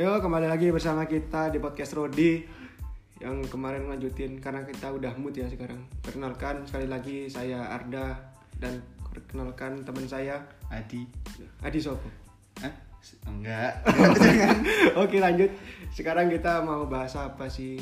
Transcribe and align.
Yo 0.00 0.16
kembali 0.16 0.48
lagi 0.48 0.72
bersama 0.72 1.04
kita 1.04 1.52
di 1.52 1.60
podcast 1.60 1.92
Rodi 1.92 2.40
yang 3.20 3.44
kemarin 3.52 3.84
lanjutin 3.84 4.40
karena 4.40 4.64
kita 4.64 4.88
udah 4.96 5.12
mood 5.20 5.36
ya 5.36 5.44
sekarang. 5.44 5.76
Perkenalkan 6.00 6.64
sekali 6.64 6.88
lagi 6.88 7.28
saya 7.28 7.68
Arda 7.68 8.16
dan 8.56 8.80
perkenalkan 9.12 9.84
teman 9.84 10.08
saya 10.08 10.40
Adi. 10.72 11.04
Adi 11.60 11.84
Sopo. 11.84 12.08
Hah? 12.64 12.72
Enggak. 13.28 13.84
Oke 15.04 15.20
lanjut. 15.20 15.52
Sekarang 15.92 16.32
kita 16.32 16.64
mau 16.64 16.88
bahas 16.88 17.12
apa 17.20 17.44
sih? 17.52 17.76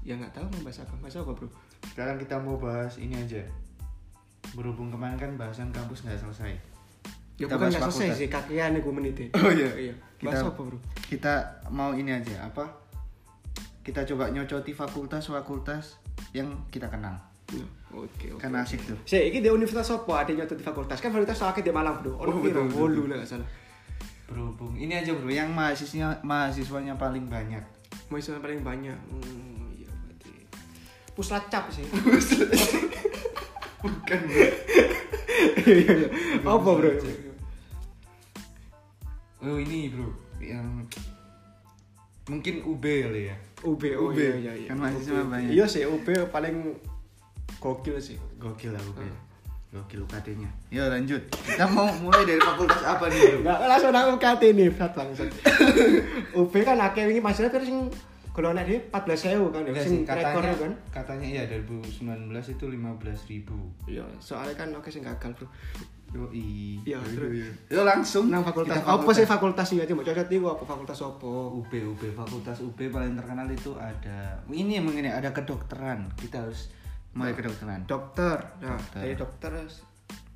Ya 0.00 0.16
nggak 0.16 0.32
tahu 0.32 0.48
mau 0.48 0.72
bahas 0.72 0.80
apa. 0.80 0.96
Bahas 0.96 1.20
apa 1.20 1.28
bro? 1.36 1.52
Sekarang 1.92 2.16
kita 2.16 2.40
mau 2.40 2.56
bahas 2.56 2.96
ini 2.96 3.20
aja. 3.20 3.44
Berhubung 4.56 4.88
kemarin 4.88 5.20
kan 5.20 5.36
bahasan 5.36 5.68
kampus 5.76 6.08
nggak 6.08 6.24
selesai. 6.24 6.73
Ya 7.34 7.50
Kita 7.50 7.58
bukan 7.58 7.66
nggak 7.66 7.82
selesai 7.90 8.14
sih 8.14 8.28
kakian 8.30 8.78
gue 8.78 8.92
menitin. 8.94 9.28
Oh 9.34 9.50
iya. 9.50 9.90
iya. 9.90 9.94
Bahas 10.22 10.38
Kita- 10.38 10.50
apa 10.54 10.60
bro? 10.62 10.78
Kita 11.10 11.34
mau 11.74 11.90
ini 11.90 12.14
aja 12.14 12.46
apa? 12.46 12.64
Kita 13.82 14.06
coba 14.06 14.30
nyocoti 14.30 14.70
fakultas-fakultas 14.72 15.98
yang 16.32 16.48
kita 16.70 16.86
kenal. 16.86 17.18
Nah, 17.52 17.68
Oke 17.94 18.32
oke. 18.32 18.40
Kan 18.40 18.56
asik 18.56 18.80
tuh. 18.86 18.96
Si, 19.04 19.18
ini 19.18 19.38
di 19.44 19.50
universitas 19.50 19.90
apa? 19.92 20.24
Ada 20.24 20.46
di 20.46 20.64
fakultas 20.64 20.98
kan 21.02 21.10
fakultas 21.12 21.38
sakit 21.38 21.62
di 21.62 21.70
Malang 21.74 22.00
bro. 22.00 22.16
Oh, 22.16 22.40
betul, 22.40 22.70
betul. 22.70 23.10
lah 23.10 23.20
salah. 23.26 23.46
Berhubung 24.24 24.72
ini 24.78 24.96
aja 24.96 25.12
bro, 25.12 25.28
yang 25.28 25.52
mahasiswanya 25.52 26.22
mahasiswanya 26.24 26.94
paling 26.96 27.28
banyak. 27.28 27.60
Mahasiswa 28.08 28.40
paling 28.40 28.64
banyak. 28.64 28.96
Hmm, 28.96 29.68
iya 29.76 29.90
berarti. 29.90 30.32
Puslacap 31.12 31.68
sih. 31.68 31.84
Bukan 33.82 34.20
bro. 34.30 34.46
Iya 35.64 35.74
iya. 35.76 36.08
Apa 36.40 36.70
bro? 36.78 36.90
Oh 39.44 39.60
ini 39.60 39.92
bro, 39.92 40.08
yang 40.40 40.80
mungkin 42.24 42.64
UB 42.64 42.80
kali 42.80 43.28
ya. 43.28 43.36
UB, 43.60 43.82
oh 44.00 44.08
UB. 44.08 44.16
iya 44.16 44.36
iya 44.40 44.52
iya. 44.56 44.68
Kan 44.72 44.80
mahasiswa 44.80 45.20
banyak. 45.20 45.52
Iya 45.52 45.64
sih 45.68 45.84
UB 45.84 46.06
paling 46.32 46.72
gokil 47.60 48.00
sih. 48.00 48.16
Gokil 48.40 48.72
lah 48.72 48.80
UB. 48.80 49.04
Ah. 49.04 49.20
Gokil 49.76 50.00
UKT-nya. 50.08 50.48
Ya 50.72 50.88
lanjut. 50.88 51.20
Kita 51.28 51.68
mau 51.68 51.92
mulai 52.00 52.24
dari 52.24 52.40
fakultas 52.40 52.80
apa 52.88 53.04
nih 53.12 53.20
bro? 53.20 53.38
Enggak 53.44 53.58
langsung 53.68 53.92
nang 53.92 54.16
UKT 54.16 54.42
nih, 54.56 54.68
Fat 54.72 54.92
langsung. 54.96 55.28
UB 56.40 56.52
kan 56.64 56.80
akeh 56.80 57.04
wingi 57.04 57.20
mahasiswa 57.20 57.52
terus 57.52 57.68
sing 57.68 57.92
golongan 58.34 58.66
dia 58.66 58.80
14.000 58.90 59.54
kan 59.54 59.60
ya. 59.62 59.72
Sing 59.84 60.02
katanya, 60.08 60.52
kan. 60.56 60.72
katanya 60.90 61.26
iya 61.28 61.42
2019 61.46 62.32
itu 62.32 62.64
15 62.64 63.30
ribu. 63.30 63.56
Iya, 63.84 64.08
soalnya 64.24 64.56
kan 64.56 64.72
oke 64.72 64.88
sing 64.88 65.04
gagal, 65.04 65.36
Bro. 65.36 65.46
Yoi. 66.14 66.78
Iya, 66.86 67.02
terus. 67.02 67.50
Yo 67.66 67.82
langsung 67.82 68.30
Nang 68.30 68.46
fakultas 68.46 68.78
Kita 68.78 68.86
apa 68.86 69.10
sih 69.10 69.26
fakultas 69.26 69.66
sih 69.66 69.82
aja 69.82 69.90
mau 69.98 70.06
cocok 70.06 70.30
iku 70.30 70.46
apa 70.54 70.62
fakultas 70.62 70.98
apa? 71.02 71.26
UB 71.26 71.72
UB 71.74 72.02
fakultas 72.14 72.62
UB 72.62 72.78
paling 72.78 73.18
terkenal 73.18 73.50
itu 73.50 73.74
ada 73.74 74.38
ini 74.46 74.78
yang 74.78 74.86
mengenai 74.86 75.10
ada 75.10 75.34
kedokteran. 75.34 76.06
Kita 76.14 76.46
harus 76.46 76.70
mulai 77.14 77.32
kedokteran. 77.32 77.86
dokter 77.86 78.38
nah 78.58 78.74
Dokter. 78.74 79.00
dari 79.06 79.14
dokter 79.14 79.50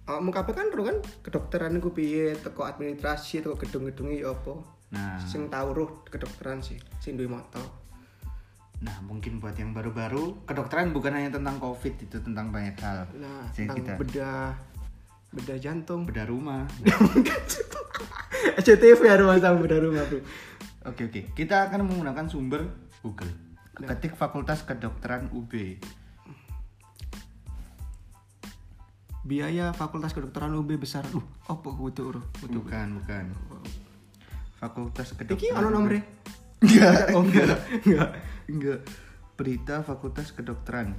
oh, 0.08 0.20
muka 0.22 0.46
apa 0.46 0.52
kan 0.54 0.70
kan 0.70 0.96
kedokteran 1.26 1.74
iku 1.82 1.90
piye 1.90 2.38
teko 2.38 2.64
administrasi 2.64 3.42
teko 3.42 3.58
gedung-gedungi 3.58 4.22
ya 4.22 4.32
apa 4.32 4.78
Nah, 4.88 5.20
sing 5.20 5.52
tau 5.52 5.76
roh 5.76 6.00
kedokteran 6.08 6.64
sih 6.64 6.80
sing 6.96 7.20
duwe 7.20 7.28
moto 7.28 7.60
nah 8.80 8.96
mungkin 9.04 9.36
buat 9.36 9.52
yang 9.52 9.76
baru-baru 9.76 10.48
kedokteran 10.48 10.96
bukan 10.96 11.12
hanya 11.12 11.28
tentang 11.28 11.60
COVID 11.60 12.08
itu 12.08 12.16
tentang 12.24 12.48
banyak 12.48 12.72
hal. 12.80 13.04
nah 13.20 13.44
Jadi 13.52 13.68
tentang 13.68 13.76
kita 13.84 13.92
bedah 14.00 14.48
bedah 15.34 15.58
jantung 15.60 16.08
bedah 16.08 16.24
rumah. 16.24 16.64
SCTV 18.62 19.00
ya 19.02 19.16
rumah 19.18 19.36
sama 19.38 19.58
bedah 19.60 19.80
rumah 19.82 20.02
bro 20.06 20.20
Oke 20.88 21.04
oke, 21.10 21.20
kita 21.36 21.68
akan 21.68 21.84
menggunakan 21.84 22.26
sumber 22.30 22.64
Google. 23.04 23.28
Nah. 23.78 23.92
Ketik 23.92 24.16
Fakultas 24.16 24.64
Kedokteran 24.64 25.28
UB. 25.34 25.52
biaya 29.28 29.76
fakultas 29.76 30.16
kedokteran 30.16 30.56
UB 30.56 30.80
besar 30.80 31.04
uh 31.12 31.20
apa 31.52 31.68
butuh 31.68 32.16
butuh 32.40 32.64
Bukan 32.64 32.88
bukan. 33.04 33.24
Fakultas 34.56 35.12
iki 35.12 35.36
Kedokteran. 35.52 35.60
ono 35.60 35.68
nomornya 35.68 36.02
Enggak, 36.58 36.96
oh 37.14 37.22
enggak 37.22 37.60
enggak 37.84 38.08
enggak. 38.48 38.80
Berita 39.38 39.86
Fakultas 39.86 40.32
Kedokteran. 40.32 40.96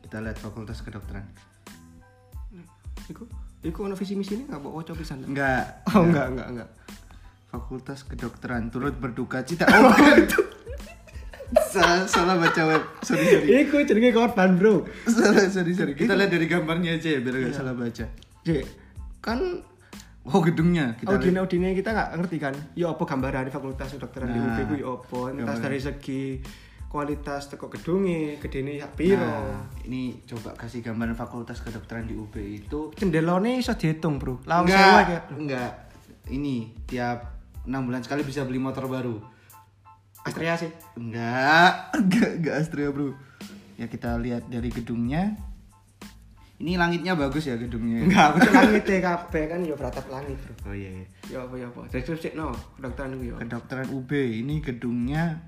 Kita 0.00 0.22
lihat 0.24 0.38
Fakultas 0.40 0.80
Kedokteran. 0.80 1.26
Iku 3.06 3.22
iku 3.62 3.78
ono 3.86 3.94
visi 3.94 4.14
misi 4.14 4.34
ini 4.36 4.44
nggak 4.46 4.60
bawa 4.60 4.82
coba 4.82 4.98
pisan 4.98 5.22
Enggak. 5.26 5.86
oh 5.94 6.02
enggak 6.04 6.26
enggak 6.32 6.48
enggak 6.54 6.68
Fakultas 7.46 8.04
Kedokteran 8.04 8.68
turut 8.68 8.92
berduka 8.92 9.40
cita. 9.40 9.64
Oh, 9.64 9.88
bukan. 9.94 10.28
salah, 11.72 12.04
salah 12.04 12.34
baca 12.36 12.62
web. 12.68 12.82
Sorry 13.00 13.22
sorry. 13.22 13.46
iku 13.64 13.80
jenenge 13.86 14.10
korban 14.12 14.58
bro 14.60 14.84
salah 15.08 15.46
sorry 15.48 15.72
sorry. 15.72 15.94
Kita 15.96 16.12
lihat 16.18 16.30
dari 16.34 16.46
gambarnya 16.50 16.98
aja 17.00 17.16
ya 17.16 17.20
biar 17.22 17.34
nggak 17.38 17.54
salah 17.56 17.72
baca. 17.72 18.04
J 18.44 18.48
kan 19.22 19.40
Oh 20.26 20.42
gedungnya 20.42 20.98
kita 20.98 21.16
lihat. 21.16 21.22
Audine 21.22 21.38
audine 21.38 21.68
kita 21.70 21.94
nggak 21.94 22.08
ngerti 22.18 22.36
kan 22.42 22.54
ya 22.74 22.90
apa 22.90 23.02
gambaran 23.06 23.46
di 23.46 23.52
fakultas 23.54 23.94
kedokteran 23.94 24.28
di 24.34 24.38
UB 24.42 24.50
Nah, 24.50 24.64
ku 24.66 24.74
ya 24.74 24.86
apa 24.90 25.18
entah 25.30 25.56
dari 25.62 25.78
segi 25.78 26.22
kualitas 26.86 27.50
teko 27.50 27.66
gedunge 27.68 28.38
gedene 28.38 28.78
sak 28.78 28.94
piro 28.94 29.20
Nah, 29.20 29.66
ini 29.84 30.22
coba 30.24 30.54
kasih 30.54 30.80
gambaran 30.80 31.12
Fakultas 31.12 31.60
Kedokteran 31.60 32.06
di 32.06 32.14
UB 32.14 32.34
itu 32.38 32.94
cendelone 32.94 33.58
iso 33.58 33.74
dihitung 33.74 34.16
bro 34.16 34.38
langsung 34.44 34.76
enggak, 34.78 35.22
enggak. 35.34 35.72
Ini 36.26 36.54
tiap 36.86 37.18
enam 37.66 37.86
bulan 37.86 38.02
sekali 38.02 38.22
bisa 38.22 38.42
beli 38.42 38.58
motor 38.58 38.86
baru. 38.86 39.18
Astrea 40.22 40.58
sih 40.58 40.70
Enggak, 40.98 41.72
enggak, 42.02 42.30
enggak 42.42 42.54
Astrea 42.58 42.90
bro. 42.90 43.14
Ya 43.76 43.86
kita 43.86 44.18
lihat 44.18 44.46
dari 44.48 44.70
gedungnya. 44.70 45.38
Ini 46.56 46.80
langitnya 46.80 47.12
bagus 47.12 47.44
ya 47.44 47.54
gedungnya. 47.54 48.08
enggak 48.08 48.26
aku 48.32 48.48
langit 48.48 48.84
ya 48.88 48.98
kabeh 49.04 49.44
kan 49.44 49.60
ya 49.60 49.74
beratap 49.76 50.06
langit 50.08 50.34
bro 50.40 50.54
Oh 50.66 50.74
iya. 50.74 50.88
iya. 50.88 51.04
ya 51.28 51.38
apa 51.44 51.54
ya 51.60 51.66
apa 51.68 51.80
deskripsi 51.92 52.32
no 52.32 52.50
kedokteran 52.80 53.12
ya 53.20 53.34
Kedokteran 53.36 53.86
UB 53.92 54.10
ini 54.16 54.64
gedungnya 54.64 55.44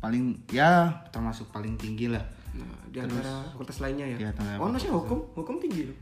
paling 0.00 0.44
ya 0.48 0.88
termasuk 1.12 1.52
paling 1.52 1.76
tinggi 1.76 2.08
lah. 2.08 2.24
nah, 2.56 2.82
di 2.88 2.98
antara 2.98 3.46
fakultas 3.52 3.78
lainnya 3.78 4.08
ya 4.10 4.16
antara 4.32 4.56
oh 4.58 4.66
fakultas 4.66 4.88
hukum 4.90 5.18
hukum 5.36 5.56
tinggi 5.60 5.84
loh 5.86 5.98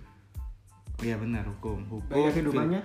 Oh 0.98 1.06
iya 1.06 1.14
benar 1.14 1.46
hukum. 1.46 1.78
Hukum. 1.86 2.10
banyak 2.10 2.34
kehidupannya 2.34 2.80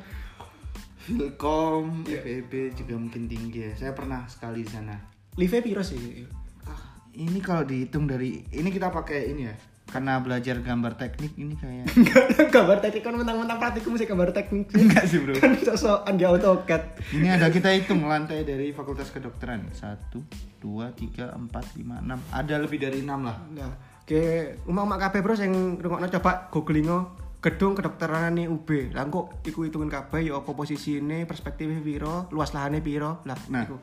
Filkom, 1.03 2.07
Iya. 2.07 2.21
FEB 2.23 2.51
juga 2.77 2.95
mungkin 2.95 3.27
tinggi 3.27 3.59
ya. 3.67 3.71
Saya 3.75 3.91
pernah 3.91 4.23
sekali 4.29 4.63
di 4.63 4.71
sana. 4.71 4.95
live 5.35 5.59
piro 5.65 5.81
sih 5.81 6.23
Ah, 6.63 7.01
ini 7.11 7.41
kalau 7.41 7.65
dihitung 7.65 8.05
dari 8.05 8.45
ini 8.53 8.69
kita 8.69 8.87
pakai 8.87 9.33
ini 9.33 9.49
ya. 9.49 9.55
Karena 9.83 10.17
belajar 10.17 10.57
gambar 10.57 10.95
teknik 10.95 11.35
ini 11.35 11.53
kayak 11.53 11.85
gambar 12.55 12.81
teknik 12.81 13.03
kan 13.03 13.13
mentang-mentang 13.13 13.59
praktikum 13.59 13.93
sih 13.93 14.07
gambar 14.07 14.31
teknik 14.31 14.71
sih. 14.71 14.81
Enggak 14.81 15.03
sih, 15.05 15.17
bro. 15.21 15.37
Kan 15.37 15.53
sosokan 15.59 16.15
di 16.15 16.23
AutoCAD. 16.23 16.83
Ini 17.13 17.27
ada 17.35 17.47
kita 17.47 17.69
hitung 17.69 18.01
lantai 18.03 18.41
dari 18.41 18.71
Fakultas 18.71 19.13
Kedokteran. 19.13 19.69
1 19.69 20.09
2 20.57 20.65
3 20.65 21.35
4 21.35 21.51
5 21.51 22.09
6. 22.09 22.09
Ada 22.31 22.55
lebih 22.57 22.79
dari 22.79 23.05
6 23.05 23.09
lah. 23.21 23.37
Nah, 23.53 23.73
ke 24.03 24.21
rumah 24.65 24.83
mak 24.83 24.99
kabeh 24.99 25.19
bro 25.21 25.35
sing 25.35 25.51
rungokno 25.77 26.07
coba 26.09 26.49
googling 26.49 26.89
gedung 27.37 27.75
kedokteran 27.75 28.33
nih 28.33 28.47
UB. 28.47 28.95
Lah 28.95 29.03
kok 29.05 29.43
iku 29.43 29.67
hitungan 29.67 29.91
kabeh 29.91 30.31
ya 30.31 30.39
apa 30.39 30.55
posisine, 30.55 31.27
perspektifnya 31.27 31.83
piro, 31.83 32.31
luas 32.31 32.55
lahane 32.55 32.79
piro. 32.79 33.19
Lah 33.27 33.35
Nah, 33.51 33.67
iku. 33.67 33.75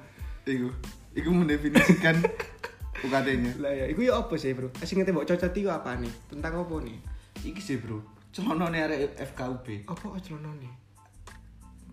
iku 0.42 0.68
iku 1.12 1.30
mendefinisikan 1.30 2.18
UKT-nya. 3.04 3.52
Lah 3.60 3.72
ya 3.72 3.84
iku 3.88 4.00
ya 4.04 4.20
apa 4.20 4.34
sih, 4.36 4.52
Bro? 4.52 4.70
Sing 4.82 5.00
ngete 5.00 5.12
mbok 5.12 5.26
cocok 5.26 5.52
iku 5.52 5.70
apa 5.72 5.96
nih? 5.96 6.12
Tentang 6.28 6.52
apa 6.60 6.74
nih? 6.80 6.98
Iki 7.40 7.60
sih, 7.60 7.76
Bro. 7.80 8.00
Celonone 8.30 8.78
arek 8.78 9.18
FKUB. 9.34 9.88
Apa 9.88 10.18
celana 10.22 10.50
nih? 10.60 10.72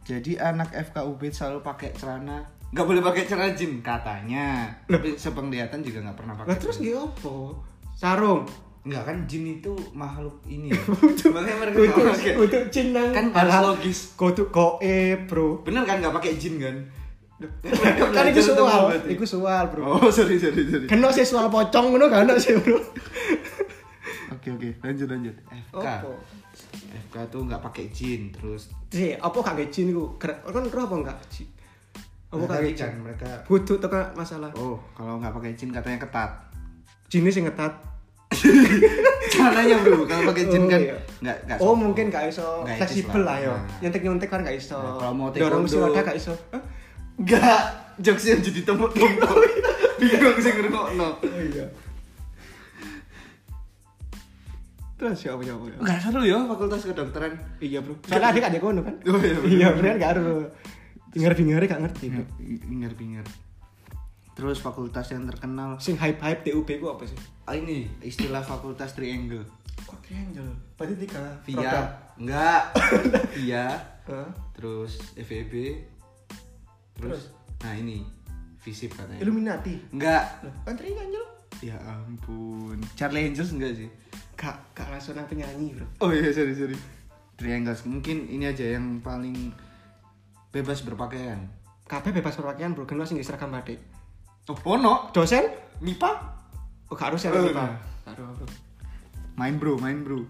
Jadi 0.08 0.40
anak 0.40 0.72
FKUB 0.72 1.22
selalu 1.32 1.60
pakai 1.60 1.92
celana 1.92 2.56
nggak 2.68 2.84
boleh 2.84 3.00
pakai 3.00 3.24
celana 3.24 3.56
jin 3.56 3.80
katanya. 3.80 4.68
Tapi 4.88 5.16
sepenglihatan 5.16 5.80
juga 5.80 6.04
nggak 6.04 6.18
pernah 6.20 6.36
pakai. 6.36 6.50
Lah 6.52 6.58
terus 6.60 6.78
nggih 6.84 6.96
apa? 7.00 7.36
Sarung. 7.96 8.44
Enggak 8.88 9.04
kan 9.04 9.18
jin 9.28 9.60
itu 9.60 9.72
makhluk 9.92 10.40
ini 10.48 10.72
ya. 10.76 10.80
Makanya 11.32 11.56
mereka 11.60 11.78
Untuk 11.80 12.04
pakai. 12.08 12.34
untuk 12.40 12.64
nang 12.92 13.10
Kan 13.12 13.26
harus 13.36 13.56
logis. 13.72 14.00
Kudu 14.16 14.48
goe, 14.52 15.00
Bro. 15.28 15.64
Bener 15.64 15.84
kan 15.84 16.00
nggak 16.04 16.16
pakai 16.16 16.36
jin 16.36 16.60
kan? 16.60 16.76
Kan 17.38 18.26
iku 18.26 18.42
belajar 18.42 18.42
soal, 18.42 18.82
iku 19.06 19.24
soal, 19.24 19.64
Bro. 19.68 19.82
Oh, 19.86 20.10
sorry 20.10 20.36
sorry 20.36 20.66
sorry. 20.66 20.86
Kena 20.86 21.10
sih 21.10 21.22
soal 21.22 21.48
pocong 21.48 21.92
ngono 21.92 22.08
kan 22.08 22.26
sih, 22.36 22.58
Bro. 22.58 22.82
Oke 24.30 24.48
oke, 24.50 24.70
lanjut 24.82 25.06
lanjut. 25.06 25.36
FK. 25.70 25.78
Apa? 25.78 26.12
FK 27.04 27.16
tuh 27.28 27.42
nggak 27.44 27.62
pakai 27.62 27.90
jin 27.90 28.32
terus. 28.32 28.74
Si, 28.88 29.12
apa 29.12 29.38
gak 29.38 29.54
ngejin 29.56 29.92
iku? 29.92 30.18
Keren- 30.18 30.42
Kan 30.42 30.66
roh 30.66 30.84
apa 30.84 30.96
enggak? 30.98 31.18
Apa 32.28 32.34
Mereka 32.34 32.44
gak 32.44 32.50
kan 32.50 32.64
ngejin? 32.66 32.92
mereka. 33.00 33.30
Kudu 33.44 33.74
teka 33.78 34.02
masalah. 34.14 34.50
Oh, 34.54 34.82
kalau 34.92 35.16
nggak 35.18 35.32
pakai 35.32 35.54
jin 35.54 35.70
katanya 35.70 36.00
ketat. 36.00 36.32
Jenis 37.08 37.38
yang 37.38 37.48
ketat. 37.48 37.74
Caranya 39.30 39.76
bro, 39.78 40.04
kalau 40.04 40.24
pakai 40.26 40.44
jin 40.46 40.62
Oh, 40.62 40.68
kan 40.68 40.82
iya. 40.82 40.96
nggak 41.22 41.38
nggak. 41.46 41.58
Oh, 41.60 41.74
mungkin 41.74 42.08
gak 42.08 42.28
iso 42.28 42.44
Nggak 42.62 42.76
etis 42.76 42.82
fleksibel 43.04 43.22
lah 43.22 43.36
lah. 43.36 43.38
ya. 43.38 43.54
Nah. 43.54 43.78
Nyontek-nyontek 43.80 44.28
kan 44.28 44.40
gak 44.42 44.56
iso. 44.56 44.76
Nah, 44.76 44.94
kalau 44.98 45.14
mau 45.14 45.28
dorong 45.30 45.64
taekwondo- 45.64 45.70
si 45.70 45.78
roda 45.78 46.02
gak 46.02 46.18
iso. 46.18 46.34
Enggak, 47.18 47.62
jokes 47.98 48.26
yang 48.30 48.40
jadi 48.46 48.62
tembok-tembok. 48.62 49.38
Bingung 49.98 50.38
sih 50.38 50.52
ngrungokno. 50.54 51.10
Oh 51.18 51.42
iya. 51.42 51.66
Terus 54.98 55.18
siapa 55.18 55.42
siapa 55.42 55.62
ya? 55.70 55.78
Enggak 55.78 55.98
seru 56.02 56.22
ya 56.26 56.38
fakultas 56.46 56.82
kedokteran. 56.86 57.34
Iya 57.62 57.82
bro. 57.86 57.98
Soalnya 58.06 58.30
adik 58.34 58.44
adik 58.50 58.62
kono 58.62 58.82
kan. 58.82 58.96
Oh, 59.06 59.18
iya, 59.22 59.38
bener. 59.38 59.50
Iya 59.50 59.68
bener 59.74 59.94
gak 59.98 60.12
ada. 60.18 60.22
Dengar 61.14 61.34
dengar 61.38 61.62
gak 61.66 61.82
ngerti. 61.86 62.06
bro. 62.14 62.26
Pinggir-pinggir. 62.42 63.26
Terus 64.38 64.62
fakultas 64.62 65.10
yang 65.10 65.26
terkenal 65.26 65.82
Sing 65.82 65.98
hype 65.98 66.22
hype 66.22 66.46
TUB 66.46 66.70
ku 66.78 66.94
apa 66.94 67.10
sih? 67.10 67.18
ah, 67.50 67.58
ini 67.58 67.90
istilah 68.06 68.46
fakultas 68.46 68.94
triangle. 68.94 69.42
Kok 69.90 69.98
triangle? 70.06 70.54
Berarti 70.78 70.94
tiga. 71.02 71.22
Via 71.46 71.74
enggak. 72.22 72.62
Via 73.38 73.66
terus 74.54 75.02
FEB 75.18 75.54
terus, 76.98 77.30
nah 77.62 77.74
ini 77.74 78.02
visip 78.62 78.92
katanya. 78.94 79.22
Illuminati. 79.24 79.74
Enggak. 79.94 80.44
Loh, 80.44 80.54
kan 80.66 80.76
triangle. 80.76 81.26
Ya 81.64 81.78
ampun. 81.82 82.78
Charlie 82.94 83.30
Angels 83.30 83.56
enggak 83.56 83.74
sih? 83.74 83.90
Kak, 84.38 84.78
kak 84.78 84.94
langsung 84.94 85.18
penyanyi 85.18 85.74
bro. 85.74 85.88
Oh 86.04 86.14
iya 86.14 86.30
sorry 86.30 86.54
sorry. 86.54 86.78
Triangles 87.38 87.86
mungkin 87.90 88.30
ini 88.30 88.46
aja 88.46 88.78
yang 88.78 89.02
paling 89.02 89.54
bebas 90.54 90.86
berpakaian. 90.86 91.50
Kabeh 91.90 92.14
bebas 92.14 92.38
berpakaian 92.38 92.78
bro, 92.78 92.86
kan 92.86 93.02
sing 93.08 93.18
seragam 93.26 93.50
batik. 93.50 93.82
Oh 94.48 94.78
ono 94.78 95.10
Dosen? 95.12 95.44
MIPA 95.82 96.12
Oh 96.88 96.96
gak 96.96 97.12
harus 97.12 97.28
ya 97.28 97.36
Oh, 97.36 97.52
Pak. 97.52 97.52
iya. 97.52 97.76
Main 99.36 99.60
bro 99.60 99.76
main 99.78 100.02
bro. 100.02 100.24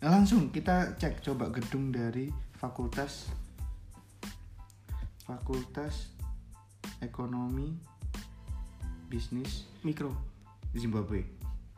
Nah, 0.00 0.10
langsung 0.16 0.48
kita 0.50 0.96
cek 0.96 1.20
coba 1.22 1.52
gedung 1.52 1.92
dari 1.92 2.32
fakultas 2.56 3.28
fakultas 5.30 6.10
ekonomi 6.98 7.70
bisnis 9.06 9.70
Mikro. 9.80 10.10
Zimbabwe. 10.74 11.22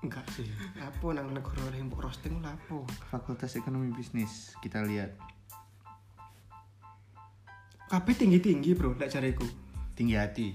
Enggak 0.00 0.24
sih. 0.32 0.48
Apa 0.74 1.12
nang 1.12 1.30
negara 1.30 1.68
yang 1.70 1.86
mbok 1.86 2.00
roasting 2.02 2.40
lho 2.40 2.48
apa? 2.48 2.76
Fakultas 3.08 3.52
ekonomi 3.54 3.92
bisnis 3.92 4.56
kita 4.58 4.80
lihat 4.82 5.12
Kabeh 7.86 8.16
tinggi-tinggi 8.16 8.72
bro, 8.72 8.96
lek 8.96 9.12
jareku. 9.12 9.44
tinggi 9.92 10.16
hati. 10.16 10.48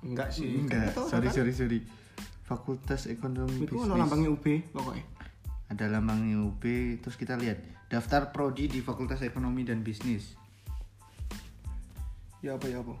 Enggak 0.00 0.30
sih. 0.30 0.46
Enggak, 0.56 0.94
Kan 0.94 0.94
itu 0.94 1.02
sorry 1.04 1.26
kan- 1.26 1.34
sorry 1.34 1.52
sorry. 1.52 1.78
Fakultas 2.40 3.02
ekonomi 3.08 3.58
Iku 3.58 3.74
bisnis. 3.74 3.82
ono 3.84 3.94
lambangnya 3.98 4.30
UB 4.30 4.46
pokoknya. 4.70 5.04
ada 5.68 5.84
lambangnya 5.90 6.38
UB 6.40 6.62
terus 6.96 7.12
kita 7.14 7.34
lihat 7.34 7.60
daftar 7.88 8.30
prodi 8.30 8.70
di 8.70 8.80
Fakultas 8.80 9.20
Ekonomi 9.20 9.60
dan 9.62 9.82
Bisnis 9.82 10.32
Ya 12.40 12.54
apa 12.54 12.66
ya 12.66 12.78
apa? 12.78 12.94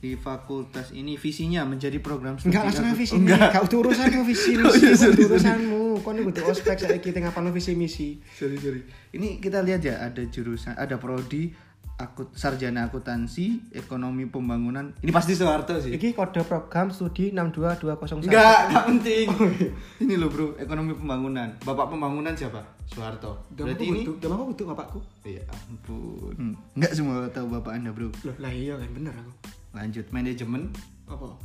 di 0.00 0.16
fakultas 0.16 0.96
ini 0.96 1.12
visinya 1.14 1.60
menjadi 1.62 2.00
program 2.00 2.32
Enggak 2.40 2.72
langsung 2.72 2.88
visi 2.96 3.12
Oh, 3.12 3.20
enggak 3.20 3.52
Gak 3.52 3.68
utuh 3.68 3.84
urusanmu 3.84 4.24
visi 4.32 4.56
Oh, 4.56 4.64
misi. 4.64 4.80
iya, 4.80 4.90
utuh 4.90 4.96
sorry. 4.96 5.24
urusanmu. 5.28 5.82
Kau 6.00 6.10
nih 6.10 6.24
butuh 6.24 6.44
ospek 6.48 6.76
saya 6.78 6.96
kita 6.96 7.20
ngapain 7.20 7.52
visi 7.52 7.76
misi. 7.76 8.08
sorry 8.32 8.56
sorry 8.56 8.80
ini 9.12 9.36
kita 9.36 9.60
lihat 9.60 9.84
ya 9.84 10.00
ada 10.00 10.24
jurusan 10.24 10.72
ada 10.72 10.96
prodi 10.96 11.52
akut 12.00 12.32
sarjana 12.32 12.88
akuntansi 12.88 13.68
ekonomi 13.70 14.24
pembangunan 14.24 14.96
ini 14.98 15.12
pasti 15.12 15.36
Soeharto 15.36 15.76
sih 15.76 15.92
Iki 15.92 16.16
kode 16.16 16.40
program 16.42 16.88
studi 16.88 17.28
62201. 17.30 18.24
enggak 18.24 18.58
enggak 18.66 18.84
penting 18.88 19.26
ini 20.00 20.14
loh 20.16 20.26
bro 20.26 20.56
ekonomi 20.56 20.96
pembangunan 20.96 21.52
bapak 21.60 21.92
pembangunan 21.92 22.32
siapa 22.32 22.64
Soeharto 22.86 23.44
berarti 23.52 23.84
ini 23.84 24.00
Udah 24.08 24.28
mau 24.28 24.48
butuh 24.48 24.64
bapakku. 24.66 25.04
ya 25.22 25.44
ampun 25.68 26.56
enggak 26.72 26.96
semua 26.96 27.28
tahu 27.28 27.52
bapak 27.52 27.76
anda 27.76 27.92
bro 27.92 28.08
Loh, 28.24 28.34
lah 28.34 28.48
iya 28.48 28.74
kan 28.74 28.88
bener 28.90 29.12
aku. 29.12 29.32
lanjut 29.70 30.06
manajemen 30.08 30.72
Apa? 31.04 31.36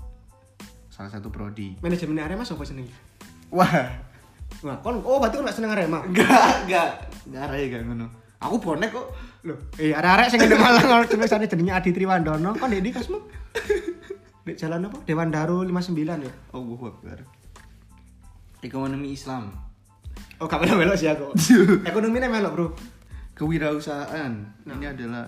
salah 0.88 1.12
satu 1.12 1.28
prodi 1.28 1.76
Manajemen 1.78 2.16
Arema 2.18 2.42
sapa 2.42 2.64
seneng? 2.64 2.88
wah 3.52 3.68
Wah, 4.64 4.78
kon 4.80 5.04
oh 5.04 5.20
berarti 5.20 5.36
kon 5.36 5.44
gak 5.44 5.58
seneng 5.58 5.74
Arema. 5.74 6.00
Enggak, 6.02 6.64
enggak. 6.64 6.90
Enggak 7.28 7.42
arek 7.44 7.66
gak 7.68 7.82
ngono. 7.84 8.08
Aku 8.46 8.62
bonek 8.62 8.94
kok. 8.94 9.08
Loh, 9.46 9.58
eh 9.82 9.94
arek-arek 9.94 10.28
sing 10.30 10.40
ngene 10.42 10.58
Malang 10.58 10.86
ono 10.86 11.06
tulisane 11.06 11.46
jenenge 11.46 11.74
Adi 11.74 11.90
Triwandono, 11.94 12.58
kon 12.58 12.70
ndek 12.70 12.82
ndi 12.82 12.92
kasmu? 12.94 13.18
Di 14.46 14.54
jalan 14.54 14.90
apa? 14.90 14.98
Dewan 15.06 15.34
Daru 15.34 15.66
59 15.66 16.26
ya. 16.26 16.34
Allahu 16.54 16.86
Akbar. 16.94 17.18
Ekonomi 18.62 19.14
Islam. 19.14 19.50
Oh, 20.38 20.46
gak 20.46 20.62
melok 20.62 20.78
melok 20.86 20.98
sih 20.98 21.10
aku. 21.10 21.34
Ekonominya 21.90 22.30
melok, 22.30 22.54
Bro. 22.54 22.68
Kewirausahaan. 23.34 24.34
Nah. 24.66 24.76
Ini 24.78 24.86
adalah 24.94 25.26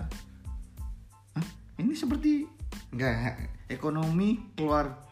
Hah? 1.34 1.46
Ini 1.82 1.92
seperti 1.98 2.46
enggak 2.94 3.50
ekonomi 3.68 4.54
keluar 4.54 5.08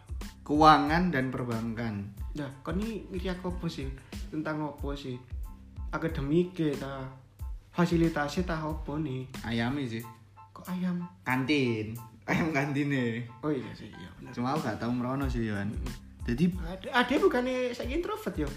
keuangan 0.47 1.11
dan 1.11 1.35
perbankan. 1.35 2.15
Nah, 2.39 2.51
kon 2.63 2.79
ini 2.79 3.09
ngiri 3.11 3.35
aku 3.35 3.59
apa 3.59 3.67
sih? 3.67 3.89
Tentang 4.31 4.71
apa 4.71 4.91
sih? 4.95 5.17
Akademik 5.91 6.55
ta 6.77 7.26
fasilitasnya 7.77 8.43
ta 8.43 8.57
apa 8.57 8.93
nih? 8.97 9.29
Ayamnya 9.45 9.85
sih. 9.87 10.03
Kok 10.51 10.65
ayam? 10.67 11.05
Kantin. 11.23 11.93
Ayam 12.25 12.51
kantin 12.51 12.89
nih. 12.89 13.23
Oh 13.39 13.53
iya 13.53 13.71
sih, 13.71 13.87
iya 13.87 14.09
benar. 14.17 14.33
Cuma 14.33 14.51
aku 14.51 14.65
gak 14.65 14.81
tahu 14.81 14.91
merono 14.91 15.29
sih 15.29 15.45
Yohan. 15.45 15.71
Jadi 16.25 16.51
Ada 16.59 16.89
ada 17.05 17.15
bukannya 17.21 17.71
saya 17.71 17.93
introvert 17.93 18.35
yo. 18.35 18.49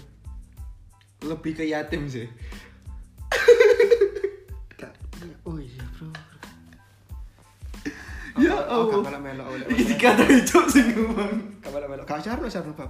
lebih 1.20 1.52
ke 1.52 1.68
yatim 1.68 2.08
sih. 2.08 2.24
Gak- 4.74 4.96
Oh 5.44 5.54
iya, 5.54 5.84
Bro. 5.94 6.08
Ya 8.40 8.56
Oh, 8.66 8.88
Allah. 9.04 9.20
melok. 9.20 9.68
Iki 9.68 9.94
kata 9.94 10.24
itu 10.24 10.58
sih 10.66 10.80
ngomong. 10.88 11.60
Melok 11.60 11.88
melok. 11.90 12.04
Gak 12.08 12.24
sarno 12.24 12.48
sarno 12.48 12.72
apa 12.72 12.88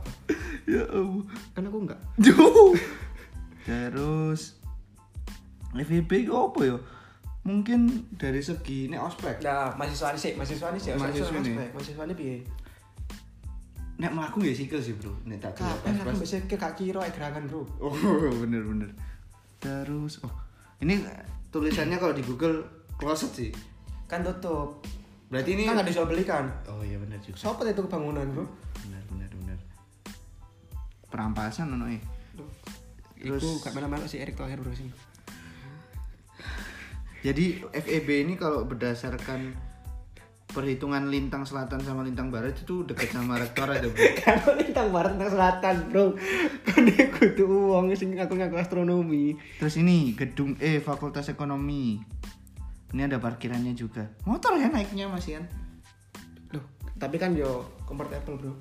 Ya 0.63 0.87
Allah. 0.87 1.27
Kan 1.53 1.67
aku 1.67 1.79
enggak. 1.83 2.01
Jauh. 2.23 2.79
Terus 3.67 4.60
FVP 5.75 6.27
itu 6.27 6.33
apa 6.35 6.61
ya? 6.67 6.77
Mungkin 7.41 8.11
dari 8.21 8.43
segi 8.45 8.91
nek 8.93 9.01
ospek. 9.01 9.41
Nah, 9.41 9.73
mahasiswa 9.79 10.13
ini 10.13 10.21
sih, 10.21 10.33
mahasiswa 10.37 10.69
ini 10.75 10.81
sih, 10.83 10.91
Mahasiswa 10.93 11.39
ini. 11.41 11.53
mahasiswa 11.73 12.05
ini 12.05 12.15
piye? 12.15 12.37
Nek 14.01 14.13
mlaku 14.17 14.41
nggih 14.41 14.57
sikil 14.57 14.81
sih, 14.81 14.97
Bro. 14.97 15.13
Nek 15.29 15.45
tak 15.45 15.61
delok 15.61 15.77
Kapan 15.85 16.17
aku 16.17 16.25
bisa 16.25 16.37
ke 16.49 16.57
kak 16.57 16.73
kiro 16.77 17.01
gerangan, 17.05 17.45
Bro. 17.45 17.69
Oh, 17.81 17.93
bener 18.45 18.65
bener. 18.65 18.91
Terus 19.61 20.25
oh, 20.25 20.33
ini 20.81 21.05
tulisannya 21.53 22.01
kalau 22.01 22.17
di 22.17 22.25
Google 22.25 22.65
closet 22.97 23.33
sih. 23.33 23.51
Kan 24.09 24.25
tutup. 24.25 24.81
Berarti 25.29 25.53
ini 25.55 25.69
Kan 25.69 25.77
nggak 25.77 25.89
bisa 25.93 26.09
belikan. 26.09 26.49
Oh 26.73 26.81
iya 26.81 26.97
bener 26.97 27.21
juga. 27.21 27.37
Sopo 27.37 27.63
itu 27.69 27.85
kebangunan, 27.85 28.25
Bro? 28.33 28.45
Bener 28.89 29.03
bener 29.13 29.31
bener. 29.37 29.59
Perampasan 31.13 31.73
ono 31.77 31.87
e. 31.89 32.01
Terus 33.21 33.45
Iku 33.45 33.61
gak 33.61 33.77
mana-mana 33.77 34.09
si 34.09 34.17
Erick 34.17 34.41
Thohir, 34.41 34.57
Bro 34.65 34.73
sih. 34.73 34.89
Jadi 37.21 37.61
FEB 37.69 38.25
ini 38.25 38.35
kalau 38.41 38.65
berdasarkan 38.65 39.71
perhitungan 40.51 41.07
lintang 41.09 41.47
selatan 41.47 41.79
sama 41.87 42.03
lintang 42.03 42.29
barat 42.29 42.59
itu 42.59 42.83
dekat 42.83 43.15
sama 43.15 43.39
rektor 43.39 43.71
aja, 43.71 43.87
Bro. 43.87 44.03
Kalau 44.27 44.51
lintang 44.59 44.89
barat 44.91 45.15
tentang 45.15 45.33
selatan, 45.39 45.75
Bro. 45.89 46.07
Kan 46.67 46.81
dia 46.91 47.07
kudu 47.09 47.47
uang 47.47 47.95
sing 47.95 48.19
ngaku-ngaku 48.19 48.59
astronomi. 48.59 49.39
Terus 49.63 49.79
ini 49.79 50.13
gedung 50.19 50.59
E 50.59 50.83
Fakultas 50.83 51.31
Ekonomi. 51.31 52.03
Ini 52.91 53.07
ada 53.07 53.23
parkirannya 53.23 53.73
juga. 53.79 54.11
Motor 54.27 54.59
ya 54.59 54.67
naiknya 54.67 55.07
Mas 55.07 55.31
Ian. 55.31 55.47
Loh, 56.51 56.67
tapi 56.99 57.23
kan 57.23 57.31
yo 57.39 57.63
comfortable, 57.87 58.35
Bro. 58.35 58.53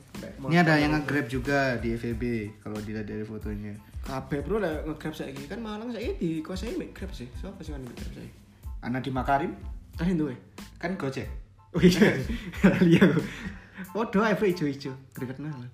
Ini 0.53 0.61
ada 0.61 0.77
yang 0.77 0.93
nge-grab 0.93 1.25
juga 1.25 1.81
di 1.81 1.97
FEB 1.97 2.53
kalau 2.61 2.77
dilihat 2.77 3.09
dari 3.09 3.25
fotonya. 3.25 3.73
Kabeh, 4.05 4.45
Bro, 4.45 4.61
lah 4.61 4.85
nge-grab 4.85 5.17
saiki 5.17 5.49
kan 5.49 5.57
Malang 5.57 5.89
saiki 5.89 6.13
di 6.21 6.29
kuasai 6.45 6.77
mek 6.77 6.93
grab 6.93 7.09
sih. 7.09 7.25
Siapa 7.41 7.57
sih 7.65 7.73
kan 7.73 7.81
grab 7.81 8.13
saiki? 8.13 8.48
Anak 8.79 9.03
di 9.03 9.11
Makarim 9.11 9.51
Kan 9.99 10.15
itu 10.15 10.31
kan 10.79 10.95
Gojek. 10.95 11.27
Oh 11.75 11.83
iya, 11.83 12.15
lihat 12.87 13.11
aku. 13.11 13.19
Waduh, 13.91 14.23
iPhone 14.23 14.55
hijau-hijau, 14.55 14.95
gregetnya 15.11 15.51
lah. 15.51 15.67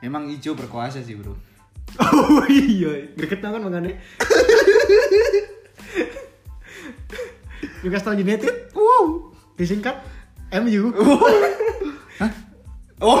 Emang 0.00 0.32
hijau 0.32 0.56
berkuasa 0.56 1.04
sih, 1.04 1.12
Bro. 1.12 1.36
Oh 2.00 2.42
iya, 2.48 3.12
gregetnya 3.14 3.52
kan 3.52 3.60
makanya. 3.60 4.00
Newcastle 7.84 8.16
United, 8.16 8.72
wow, 8.72 9.28
disingkat 9.60 10.00
MU. 10.64 10.88
Oh. 13.04 13.20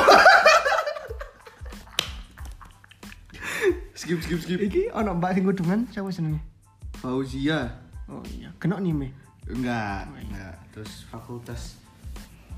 skip 3.92 4.24
skip 4.24 4.40
skip. 4.40 4.56
Iki 4.56 4.88
ono 4.96 5.12
mbak 5.20 5.36
sing 5.36 5.44
kudungan, 5.44 5.84
siapa 5.92 6.08
senengnya? 6.08 6.55
Fauzia. 6.96 7.60
Oh 8.06 8.22
iya, 8.28 8.48
kena 8.56 8.76
anime. 8.76 9.10
Enggak, 9.46 10.08
enggak. 10.10 10.54
Terus 10.70 11.06
fakultas 11.06 11.78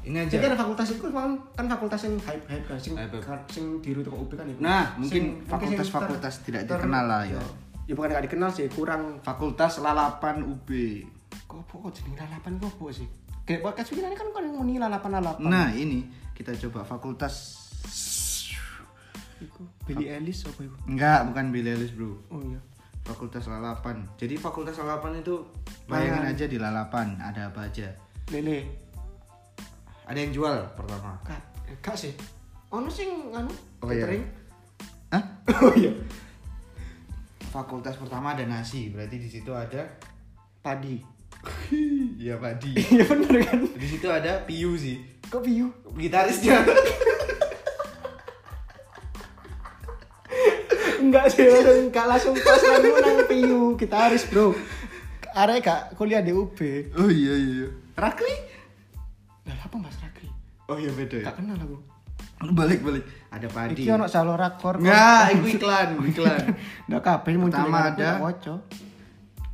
ini 0.02 0.24
Jadi 0.24 0.40
aja. 0.40 0.54
kan 0.54 0.58
fakultas 0.64 0.86
itu 0.88 1.00
kan 1.04 1.36
kan 1.52 1.66
fakultas 1.68 2.00
yang 2.04 2.16
hype 2.22 2.44
hype 2.48 2.64
kan, 2.64 2.78
sing 2.80 2.94
kan- 2.96 3.44
sing 3.46 3.64
diru 3.80 4.00
toko 4.00 4.24
UB 4.24 4.32
kan 4.34 4.46
itu. 4.46 4.60
Nah, 4.60 4.94
Sing- 4.96 4.98
mungkin 5.00 5.22
fakultas-fakultas 5.44 6.34
ter- 6.40 6.44
tidak 6.48 6.60
ter- 6.64 6.80
dikenal 6.80 7.04
lah, 7.04 7.22
ya. 7.24 7.40
Ya 7.84 7.92
bukan 7.92 8.12
gak 8.12 8.24
dikenal 8.24 8.50
sih, 8.52 8.68
kurang 8.68 9.20
Fakultas 9.20 9.80
Lalapan 9.80 10.44
UB. 10.44 10.68
kok 11.48 11.64
kok 11.64 11.92
jeneng 11.92 12.16
lalapan 12.18 12.60
kok 12.60 12.72
apa 12.72 12.92
sih? 12.92 13.08
kayak 13.42 13.64
podcast 13.64 13.96
ini 13.96 14.04
kan 14.04 14.28
kan 14.28 14.44
muni 14.44 14.76
lalapan 14.76 15.16
lalapan 15.16 15.48
Nah, 15.48 15.68
ini 15.72 16.04
kita 16.36 16.52
coba 16.60 16.84
fakultas 16.84 17.56
Billy 19.88 20.12
Ellis 20.12 20.44
apa 20.44 20.60
itu 20.60 20.76
Enggak, 20.84 21.32
bukan 21.32 21.44
Billy 21.48 21.70
Ellis, 21.72 21.92
Bro. 21.96 22.20
oh 22.28 22.40
iya 22.44 22.60
Fakultas 23.08 23.48
lalapan. 23.48 24.04
Jadi 24.14 24.36
fakultas 24.36 24.76
lalapan 24.76 25.18
itu 25.18 25.40
bayangin 25.88 26.20
Bayang. 26.20 26.34
aja 26.36 26.44
di 26.44 26.58
lalapan 26.60 27.16
ada 27.18 27.48
apa 27.48 27.64
aja. 27.64 27.88
lele 28.28 28.68
Ada 30.04 30.18
yang 30.18 30.32
jual 30.32 30.56
pertama. 30.72 31.16
kak 31.22 31.40
kak 31.80 31.96
sih 31.96 32.12
ono 32.68 32.88
sing 32.88 33.08
anu 33.30 33.48
Oh, 33.80 33.88
iya. 33.88 34.04
catering. 34.04 34.24
Hah? 35.08 35.24
oh 35.64 35.72
iya 35.72 35.92
Fakultas 37.48 37.96
pertama 37.96 38.36
ada 38.36 38.44
nasi, 38.44 38.92
berarti 38.92 39.16
di 39.16 39.24
situ 39.26 39.48
ada 39.48 39.88
padi 40.60 41.00
Iya, 42.20 42.36
padi. 42.36 42.76
iya 42.76 43.04
bener 43.06 43.40
kan 43.40 43.60
di 43.64 43.86
situ 43.86 44.04
ada 44.04 44.44
Piu 44.44 44.76
sih. 44.76 45.00
kok 45.24 45.40
piu 45.40 45.72
Gitarisnya. 45.96 46.60
enggak 51.08 51.26
sih 51.28 51.44
langsung 51.44 51.76
enggak 51.84 52.06
langsung 52.06 52.34
pas 52.36 52.60
langsung 52.60 52.94
nang 52.96 53.18
piu 53.24 53.60
gitaris 53.74 54.24
bro 54.24 54.52
arek 55.30 55.60
kak 55.62 55.80
kuliah 55.94 56.20
di 56.20 56.30
UB 56.30 56.58
oh 56.94 57.08
iya 57.08 57.34
iya. 57.34 57.66
Rakli? 57.94 58.34
lah 59.44 59.58
apa 59.58 59.76
mas 59.76 59.96
Rakri 59.98 60.28
Oh 60.66 60.76
iya 60.76 60.92
beda 60.92 61.16
ya. 61.18 61.26
gak 61.26 61.36
kenal 61.36 61.56
aku 61.56 61.78
Balik 62.38 62.80
balik. 62.80 63.02
Ada 63.28 63.48
padi. 63.48 63.74
iki 63.74 63.88
ono 63.88 64.06
salo 64.06 64.32
rakor 64.32 64.78
Enggak, 64.78 65.34
itu 65.34 65.58
iklan, 65.58 65.98
iklan. 66.06 66.38
Ndak 66.86 67.02
kabeh 67.02 67.34
muncul 67.34 67.58
Pertama 67.58 67.78
ada- 67.82 67.98
nggak 67.98 68.16
waca. 68.20 68.54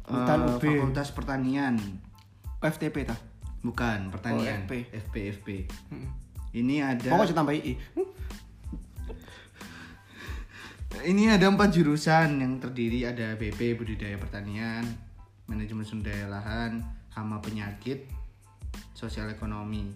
Hutan 0.04 0.38
Eh, 0.38 0.50
UB. 0.50 0.60
Fakultas 0.60 1.08
Pertanian. 1.10 1.74
FTP 2.60 2.96
ta. 3.02 3.16
Bukan, 3.62 4.10
pertanian. 4.10 4.60
Oh, 4.60 4.68
FP. 4.68 4.72
FP 5.00 5.14
FP. 5.32 5.48
Heeh. 5.64 6.08
Ini 6.54 6.74
ada 6.84 7.08
Pokoknya 7.08 7.32
tambah 7.34 7.56
I. 7.56 7.72
Ini 11.02 11.34
ada 11.34 11.50
empat 11.50 11.74
jurusan 11.74 12.38
yang 12.38 12.62
terdiri 12.62 13.02
ada 13.02 13.34
BP 13.34 13.74
budidaya 13.74 14.14
pertanian, 14.14 14.86
manajemen 15.50 15.82
sumber 15.82 16.14
daya 16.14 16.30
lahan, 16.30 16.86
hama 17.10 17.42
penyakit, 17.42 18.06
sosial 18.94 19.26
ekonomi. 19.26 19.90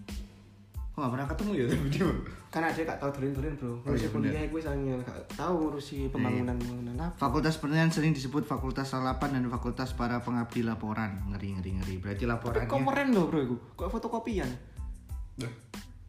Kok 0.91 0.99
gak 0.99 1.13
pernah 1.15 1.29
ketemu 1.31 1.51
ya 1.55 1.65
tapi 1.71 1.87
dia? 1.95 2.07
Kan 2.51 2.63
ada 2.67 2.81
gak 2.83 2.99
tau 2.99 3.11
durin-durin, 3.15 3.55
Bro. 3.55 3.71
Oh, 3.71 3.77
Ngurusi 3.87 4.03
iya, 4.03 4.11
kuliah 4.11 4.45
gue 4.51 4.61
sangat 4.65 4.99
gak 5.07 5.21
tahu 5.39 5.55
ngurusi 5.63 6.11
pembangunan-pembangunan 6.11 6.97
apa. 6.99 7.15
Fakultas 7.15 7.55
pertanian 7.61 7.93
sering 7.95 8.11
disebut 8.11 8.43
fakultas 8.43 8.91
lalapan 8.91 9.39
dan 9.39 9.47
fakultas 9.47 9.95
para 9.95 10.19
pengabdi 10.19 10.67
laporan. 10.67 11.23
Ngeri 11.31 11.55
ngeri 11.61 11.71
ngeri. 11.79 11.95
Berarti 12.03 12.25
Tapi 12.27 12.33
laporannya. 12.35 12.67
keren 12.67 13.09
loh, 13.15 13.25
Bro, 13.31 13.39
iku. 13.47 13.57
Kok 13.79 13.89
fotokopian? 13.95 14.51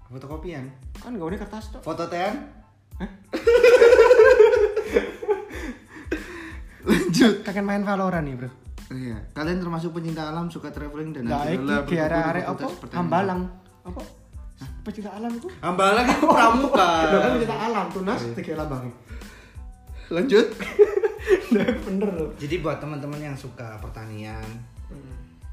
Fotokopian. 0.09 0.65
Kan 0.97 1.13
gak 1.21 1.45
kertas 1.45 1.69
tok. 1.69 1.85
Foto 1.85 2.09
tean? 2.09 2.49
Lanjut. 7.19 7.43
Kakek 7.43 7.65
main 7.67 7.83
Valorant 7.83 8.23
nih, 8.23 8.35
Bro. 8.39 8.49
Iya. 8.89 9.17
Kalian 9.35 9.59
termasuk 9.59 9.91
pencinta 9.91 10.31
alam, 10.31 10.47
suka 10.47 10.71
traveling 10.71 11.11
dan 11.11 11.27
Nah, 11.27 11.43
adalah 11.43 11.83
di 11.83 11.99
arek-arek 11.99 12.45
apa? 12.47 12.63
Hambalang. 12.95 13.41
Apa? 13.83 14.01
Pecinta 14.87 15.11
alam 15.11 15.27
itu? 15.35 15.51
Hambalang 15.59 16.07
itu 16.07 16.23
pramuka. 16.23 16.89
Kan 17.11 17.31
pecinta 17.35 17.57
alam, 17.59 17.85
tunas 17.91 18.21
tiga 18.33 18.53
lambang. 18.55 18.87
Lanjut. 20.09 20.47
Nah, 21.49 21.65
bener 21.83 22.09
loh. 22.09 22.29
Jadi 22.39 22.61
buat 22.63 22.79
teman-teman 22.79 23.19
yang 23.19 23.35
suka 23.35 23.77
pertanian, 23.77 24.41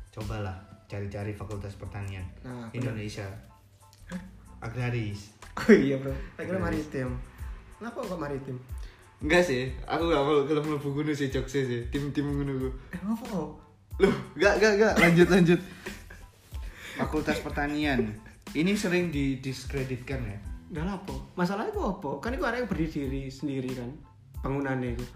cobalah 0.08 0.54
cari-cari 0.87 1.32
fakultas 1.32 1.75
pertanian 1.75 2.23
Nah, 2.40 2.68
bener. 2.70 2.94
Indonesia. 2.94 3.26
Agraris. 4.62 5.35
Oh 5.56 5.73
iya, 5.73 5.96
Bro. 5.99 6.12
Kira 6.37 6.61
maritim. 6.61 7.16
Kenapa 7.76 7.99
kok 7.99 8.20
maritim? 8.20 8.56
Enggak 9.16 9.49
sih, 9.49 9.73
aku 9.88 10.12
gak 10.12 10.23
mau 10.23 10.44
kalau 10.44 10.61
mlebu 10.61 10.88
gunung 10.92 11.16
sih 11.16 11.32
jokse 11.32 11.64
sih, 11.64 11.88
tim-tim 11.88 12.28
ngono 12.28 12.52
ku. 12.61 12.68
Eh, 12.92 13.00
apa 13.00 13.25
kok? 13.25 13.49
Loh, 13.96 14.14
enggak 14.37 14.61
enggak 14.61 14.73
enggak, 14.76 14.94
lanjut 15.00 15.28
lanjut. 15.32 15.61
Fakultas 17.00 17.40
pertanian. 17.40 18.12
Ini 18.52 18.73
sering 18.76 19.08
didiskreditkan 19.08 20.20
ya. 20.20 20.38
Udah 20.68 21.00
apa? 21.00 21.16
Masalahnya 21.32 21.73
itu 21.73 21.80
apa? 21.80 22.11
Kan 22.20 22.37
itu 22.37 22.44
ada 22.44 22.61
yang 22.61 22.68
berdiri 22.68 23.32
sendiri 23.32 23.73
kan 23.73 23.90
bangunannya 24.44 25.00
itu. 25.00 25.06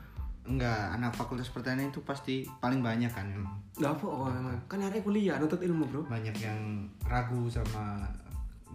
Enggak, 0.49 0.97
anak 0.97 1.13
fakultas 1.13 1.53
pertanian 1.53 1.93
itu 1.93 2.01
pasti 2.01 2.49
paling 2.59 2.81
banyak 2.81 3.13
kan 3.13 3.29
emang. 3.29 3.61
Udah 3.77 3.93
apa 3.93 4.05
kok 4.09 4.29
emang? 4.33 4.59
Kan 4.65 4.81
ada 4.81 4.97
yang 4.97 5.05
kuliah 5.05 5.37
nuntut 5.37 5.61
ilmu 5.61 5.85
bro. 5.87 6.03
Banyak 6.09 6.37
yang 6.41 6.89
ragu 7.05 7.53
sama 7.53 8.09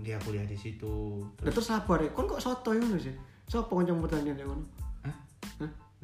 dia 0.06 0.22
kuliah 0.22 0.46
di 0.46 0.54
situ. 0.54 1.26
Lah 1.42 1.52
terus 1.52 1.66
sabar 1.66 1.98
ya. 1.98 2.14
Kon 2.14 2.30
kok 2.30 2.40
soto 2.40 2.78
ngono 2.78 3.02
sih? 3.02 3.18
Sopo 3.50 3.82
kanca 3.82 3.98
pertanian 3.98 4.38
yang 4.38 4.54
ngono? 4.54 4.85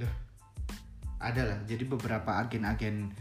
Loh. 0.01 0.13
Ada 1.21 1.41
lah. 1.45 1.57
Jadi 1.69 1.83
beberapa 1.85 2.41
agen-agen 2.41 3.13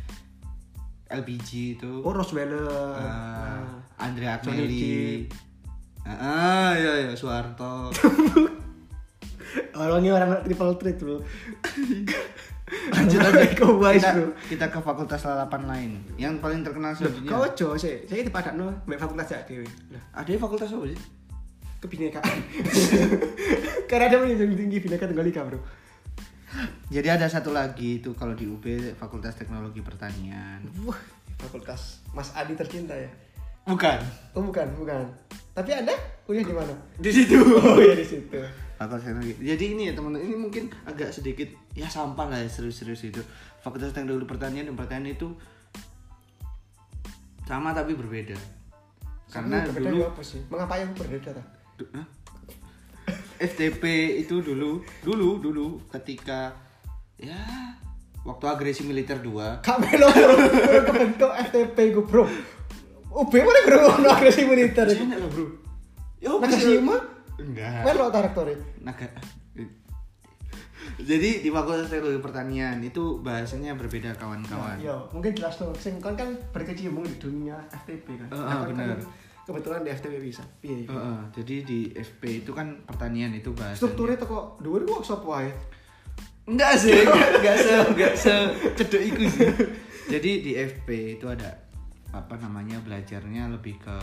LPG 1.10 1.49
itu 1.76 1.92
Oh 2.00 2.14
Roswell. 2.14 2.54
eh, 2.54 3.64
Andre 4.00 4.26
Johnny 4.40 4.64
Agnelli. 4.64 4.90
Ah, 6.06 6.72
iya 6.78 6.92
iya 7.04 7.12
Soeharto. 7.12 7.92
Orangnya 9.80 10.14
orang 10.16 10.40
triple 10.46 10.75
threat 10.78 10.96
bro. 10.96 11.18
lanjut 12.94 13.18
lanjut 13.18 13.50
Kau 13.58 13.82
wise 13.82 13.99
kita, 13.99 14.10
bro. 14.14 14.30
kita 14.46 14.66
ke 14.70 14.78
fakultas 14.78 15.26
lalapan 15.26 15.62
lain 15.66 15.90
yang 16.14 16.38
paling 16.38 16.62
terkenal 16.62 16.94
sedunia 16.94 17.26
Kau 17.26 17.42
ojo 17.42 17.75
sih. 17.75 18.06
Saya 18.06 18.22
di 18.22 18.30
Padakno, 18.30 18.70
mbak 18.87 18.99
fakultas 19.02 19.26
ya 19.34 19.42
dewi. 19.42 19.66
Lah, 19.90 20.02
ada 20.14 20.30
fakultas 20.38 20.70
apa 20.70 20.87
sih 20.87 21.00
kebinekaan. 21.80 22.37
Karena 23.90 24.04
ada 24.12 24.16
menjunjung 24.20 24.52
tinggi 24.54 24.78
bineka 24.84 25.08
tunggal 25.08 25.26
ika 25.26 25.42
bro. 25.49 25.58
Jadi 26.90 27.14
ada 27.14 27.26
satu 27.30 27.54
lagi 27.54 28.02
itu 28.02 28.11
kalau 28.19 28.35
di 28.35 28.47
UB 28.47 28.64
fakultas 28.99 29.38
teknologi 29.38 29.80
pertanian 29.80 30.66
Wah, 30.83 30.99
fakultas 31.38 32.02
Mas 32.11 32.35
Adi 32.35 32.59
tercinta 32.59 32.92
ya. 32.97 33.09
bukan 33.69 34.00
Oh 34.35 34.42
bukan, 34.42 34.66
bukan. 34.75 35.04
Tapi 35.54 35.71
anda 35.75 35.95
kuliah 36.26 36.47
di 36.47 36.54
mana? 36.54 36.75
di 36.99 37.11
situ 37.11 37.38
Oh 37.38 37.78
iya 37.78 37.95
di 37.95 38.07
situ. 38.07 38.38
fakultas 38.80 39.07
teknologi 39.07 39.35
jadi 39.38 39.64
ini 39.76 39.83
ya 39.90 39.92
teman-teman 39.95 40.25
ini 40.26 40.37
mungkin 40.40 40.64
agak 40.88 41.12
sedikit 41.12 41.47
ya 41.76 41.87
sampah 41.87 42.26
lah 42.33 42.38
ya 42.40 42.49
serius-serius 42.49 43.02
itu 43.07 43.21
fakultas 43.61 43.92
teknologi 43.92 44.25
pertanian 44.26 44.66
dan 44.71 44.76
pertanian 44.78 45.14
itu 45.14 45.28
sama 47.45 47.75
tapi 47.75 47.99
berbeda 47.99 48.38
karena 49.30 49.62
Berbeda 49.62 49.90
dulu 49.95 50.02
apa 50.11 50.23
sih? 50.26 50.40
Mengapa 50.50 50.75
yang 50.75 50.90
berbeda 50.90 51.30
Hah? 51.95 52.07
FTP 53.40 53.85
itu 54.20 54.38
dulu 54.38 54.85
dulu 55.00 55.40
dulu 55.40 55.66
ketika 55.88 56.52
ya 57.16 57.40
waktu 58.20 58.44
agresi 58.47 58.85
militer 58.85 59.16
2 59.16 59.64
Kak 59.64 59.76
Melo 59.80 60.12
bro, 60.12 60.35
bro 60.37 60.80
kebentuk 60.85 61.30
FTP 61.49 61.76
gue 61.90 62.04
bro. 62.04 62.25
UB 63.11 63.32
mana 63.32 63.61
bro 63.64 63.80
agresi 64.06 64.44
militer 64.44 64.85
itu? 64.87 65.02
Enak 65.02 65.25
bro 65.26 65.47
ya 66.20 66.37
Nakashima? 66.37 66.97
enggak 67.40 67.80
Melo 67.82 68.06
direktori. 68.09 68.54
naga 68.78 69.09
jadi 71.00 71.40
di 71.40 71.49
fakultas 71.49 71.88
teknologi 71.88 72.20
pertanian 72.20 72.76
itu 72.80 73.20
bahasanya 73.20 73.73
berbeda 73.73 74.12
kawan-kawan 74.16 74.76
Yo, 74.76 75.09
mungkin 75.12 75.32
jelas 75.32 75.56
tuh. 75.56 75.73
Sing 75.76 75.97
kon 75.97 76.12
kan 76.12 76.28
berkecimpung 76.52 77.04
di 77.04 77.16
dunia 77.16 77.56
FTP 77.73 78.20
kan. 78.20 78.28
Eh, 78.28 78.37
Nah, 78.37 78.52
eh, 78.52 78.59
kon 78.61 78.68
bener. 78.75 78.88
kan 78.90 79.00
Kebetulan 79.47 79.80
di 79.82 79.90
FTP 79.90 80.14
bisa. 80.20 80.44
Iya. 80.62 80.76
iya. 80.85 80.88
Heeh, 80.90 81.20
jadi 81.35 81.56
di 81.64 81.78
FP 81.97 82.23
itu 82.44 82.52
kan 82.52 82.85
pertanian 82.85 83.32
itu 83.35 83.50
bahasanya 83.56 83.80
Strukturnya 83.80 84.16
tuh 84.20 84.28
kok 84.28 84.44
dua 84.62 84.78
workshop 84.85 85.23
wae. 85.26 85.50
Enggak 86.50 86.75
sih, 86.76 87.06
enggak, 87.06 87.28
enggak 87.40 87.56
se 87.56 87.75
enggak 87.94 88.14
se 88.16 88.35
cedek 88.78 89.02
iku 89.14 89.23
sih. 89.28 89.49
Jadi 90.11 90.30
di 90.42 90.52
FP 90.59 91.18
itu 91.20 91.26
ada 91.30 91.47
apa 92.11 92.35
namanya 92.42 92.82
belajarnya 92.82 93.47
lebih 93.54 93.78
ke 93.78 93.97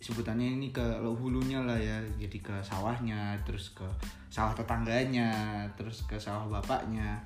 sebutannya 0.00 0.58
ini 0.58 0.72
ke 0.74 0.82
hulunya 1.04 1.62
lah 1.62 1.78
ya. 1.78 2.00
Jadi 2.18 2.38
ke 2.40 2.56
sawahnya, 2.64 3.38
terus 3.46 3.70
ke 3.76 3.86
sawah 4.32 4.56
tetangganya, 4.56 5.30
terus 5.76 6.02
ke 6.08 6.16
sawah 6.18 6.48
bapaknya. 6.48 7.20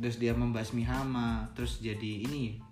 Terus 0.00 0.16
dia 0.16 0.32
membasmi 0.32 0.84
hama, 0.84 1.44
terus 1.54 1.80
jadi 1.80 2.24
ini 2.24 2.69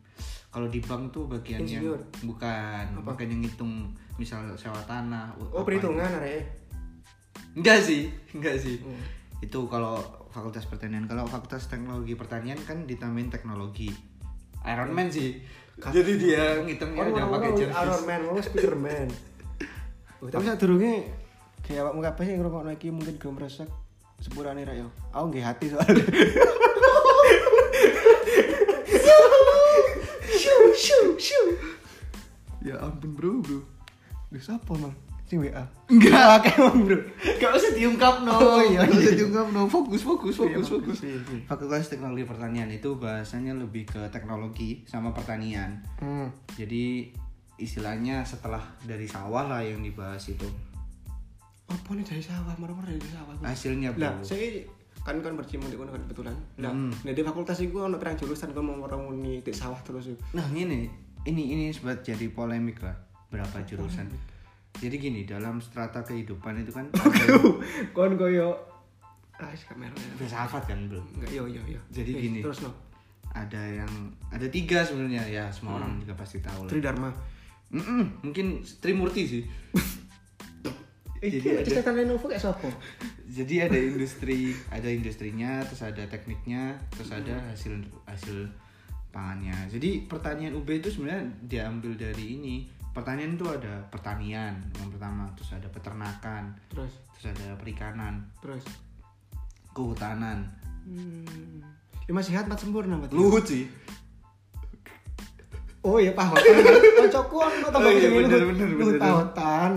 kalau 0.49 0.67
di 0.73 0.81
bank 0.81 1.13
tuh 1.13 1.29
bagian 1.29 1.61
yang 1.69 1.85
Insinyur. 1.85 2.01
bukan, 2.25 2.85
bukan 3.05 3.27
yang 3.29 3.41
ngitung 3.45 3.73
misal 4.17 4.41
sewa 4.57 4.81
tanah. 4.89 5.37
Oh, 5.37 5.61
apa 5.61 5.69
perhitungan 5.69 6.09
arek. 6.25 6.45
Enggak 7.53 7.85
sih, 7.85 8.09
enggak 8.37 8.57
sih. 8.57 8.81
Hmm. 8.81 9.01
Itu 9.45 9.69
kalau 9.69 10.01
fakultas 10.33 10.65
pertanian, 10.65 11.05
kalau 11.05 11.29
fakultas 11.29 11.69
teknologi 11.69 12.17
pertanian 12.17 12.59
kan 12.65 12.89
ditambahin 12.89 13.29
teknologi. 13.29 13.93
Iron 14.65 14.91
Man 14.91 15.13
sih. 15.13 15.39
Jadi 15.79 16.13
dia 16.19 16.59
ngitungnya 16.65 17.07
udah 17.07 17.25
pakai 17.31 17.51
Iron 17.55 17.59
jervis. 17.63 18.03
Man, 18.03 18.21
mau 18.27 18.43
Spiderman. 18.43 19.09
Oh, 20.19 20.27
tapi 20.33 20.45
saat 20.49 20.59
durunge 20.59 21.07
kayak 21.63 21.87
awakmu 21.87 22.01
kabeh 22.03 22.25
sing 22.25 22.37
ngrungokno 22.41 22.71
iki 22.75 22.89
mungkin 22.89 23.21
gelem 23.21 23.39
resek 23.39 23.69
sepurane 24.19 24.67
ra 24.67 24.75
yo. 24.75 24.91
Aku 25.15 25.31
nggih 25.31 25.45
hati 25.47 25.71
soalnya. 25.71 26.03
bro 33.19 33.43
bro 33.43 33.59
Duh, 34.29 34.39
siapa 34.39 34.71
mang 34.73 34.95
sing 35.25 35.43
WA 35.43 35.65
Enggak. 35.91 36.47
kayak 36.47 36.61
mang 36.63 36.79
bro 36.83 36.99
Gak 37.37 37.51
usah 37.51 37.73
diungkap 37.73 38.15
no. 38.23 38.33
Oh, 38.33 38.61
iya, 38.63 38.81
Gak 38.81 38.95
usah 38.95 39.13
iya. 39.13 39.19
diungkap 39.19 39.47
no. 39.51 39.67
Fokus, 39.67 40.01
fokus, 40.01 40.35
Iya, 40.35 40.57
fokus, 40.57 40.69
fokus. 40.71 40.99
iya, 41.03 41.19
iya. 41.19 41.41
Fakultas 41.45 41.89
Teknologi 41.89 42.25
Pertanian 42.25 42.69
itu 42.69 42.95
bahasanya 42.95 43.53
lebih 43.53 43.85
ke 43.85 44.09
teknologi 44.09 44.85
sama 44.85 45.11
pertanian. 45.11 45.85
hmm. 45.99 46.29
Jadi 46.55 47.13
istilahnya 47.57 48.23
setelah 48.23 48.63
dari 48.81 49.05
sawah 49.05 49.45
lah 49.45 49.61
yang 49.61 49.83
dibahas 49.83 50.23
itu. 50.29 50.47
apa 51.67 51.93
nih 51.93 52.01
dari 52.03 52.23
sawah 52.23 52.57
marah-marah 52.57 52.89
dari 52.89 53.11
sawah 53.13 53.35
Hasilnya 53.43 53.93
bro. 53.93 54.01
lah 54.01 54.13
saya 54.23 54.65
kan 54.99 55.21
kan 55.21 55.37
bercimun 55.37 55.69
di 55.69 55.77
kono 55.77 55.91
kan 55.91 56.01
kebetulan 56.01 56.33
lah 56.57 56.73
Hmm. 56.73 56.89
nah 56.99 57.13
di 57.13 57.21
fakultas 57.21 57.61
itu 57.61 57.77
ono 57.77 57.97
perang 57.97 58.17
jurusan 58.17 58.51
kan 58.51 58.63
mau 58.63 58.81
orang 58.81 59.05
muni 59.05 59.41
di 59.41 59.53
sawah 59.53 59.77
terus 59.83 60.09
Nah 60.33 60.49
ini, 60.49 60.89
ini 61.25 61.43
ini 61.51 61.65
sebab 61.69 62.01
jadi 62.01 62.25
polemik 62.29 62.81
lah. 62.81 62.97
Berapa 63.29 63.61
jurusan? 63.63 64.09
Jadi 64.75 64.97
gini 64.97 65.21
dalam 65.23 65.59
strata 65.59 66.01
kehidupan 66.01 66.63
itu 66.63 66.71
kan 66.71 66.87
kon 67.97 68.15
koyo 68.15 68.55
ah 69.35 69.51
kamera 69.51 69.95
filsafat 70.15 70.67
kan 70.67 70.87
bro. 70.87 70.99
enggak 71.15 71.31
yo 71.31 71.47
yo 71.47 71.63
yo 71.65 71.79
Jadi 71.89 72.11
Eh, 72.11 72.21
gini. 72.21 72.41
terus 72.41 72.63
no 72.63 72.71
Ada 73.29 73.85
yang 73.85 73.93
ada 74.29 74.47
tiga 74.49 74.83
sebenarnya 74.83 75.23
ya 75.25 75.45
semua 75.49 75.79
orang 75.79 75.99
juga 75.99 76.15
pasti 76.15 76.39
tahu 76.39 76.65
lah. 76.65 76.71
Tridharma 76.71 77.11
Mm-mm, 77.69 78.25
mungkin 78.25 78.65
Trimurti 78.81 79.23
sih. 79.25 79.43
jadi 81.19 81.61
Jadi 81.61 81.75
ada 81.77 81.93
Lenovo 81.93 82.25
kayak 82.25 82.41
siapa 82.41 82.69
Jadi 83.39 83.55
ada 83.61 83.77
industri, 83.77 84.51
ada 84.71 84.89
industrinya, 84.89 85.61
terus 85.63 85.83
ada 85.83 86.03
tekniknya, 86.07 86.81
terus 86.89 87.13
ada 87.13 87.37
hasil 87.53 87.77
hasil 88.07 88.49
pangannya. 89.11 89.55
Jadi 89.69 90.09
pertanian 90.09 90.57
UB 90.57 90.67
itu 90.73 90.89
sebenarnya 90.89 91.29
diambil 91.45 91.93
dari 91.95 92.35
ini. 92.35 92.57
Pertanian 92.99 93.39
itu 93.39 93.47
ada 93.47 93.79
pertanian 93.87 94.59
yang 94.75 94.91
pertama, 94.91 95.31
terus 95.39 95.55
ada 95.55 95.71
peternakan, 95.71 96.51
terus 96.67 96.91
terus 97.15 97.31
ada 97.31 97.55
perikanan, 97.55 98.27
terus 98.43 98.67
kehutanan. 99.71 100.51
hmm. 100.83 101.63
lima 102.09 102.19
sehat 102.19 102.49
empat 102.49 102.59
sempurna 102.59 102.97
berarti 102.97 103.15
Luhut 103.15 103.45
sih. 103.45 103.69
oh 105.81 105.97
iya 105.97 106.11
paham 106.11 106.35
kocokku 106.35 107.37
Oh 107.39 107.71
tambah 107.71 107.93
iya, 107.93 108.01
sing 108.03 108.13
bener, 108.19 108.41
lu- 108.43 108.49
bener, 108.51 108.67
lu 108.67 108.87
bener. 108.91 108.99
tautan 108.99 109.71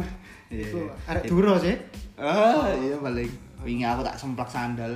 Iya, 0.49 0.65
Itu 0.65 0.79
iya. 0.81 0.93
arek 1.07 1.23
duro 1.27 1.53
sih 1.59 1.75
Ah, 2.17 2.71
iya 2.73 2.97
paling. 2.97 3.29
Wingi 3.61 3.81
aku 3.81 4.01
tak 4.01 4.13
semplak 4.15 4.45
sandal. 4.45 4.93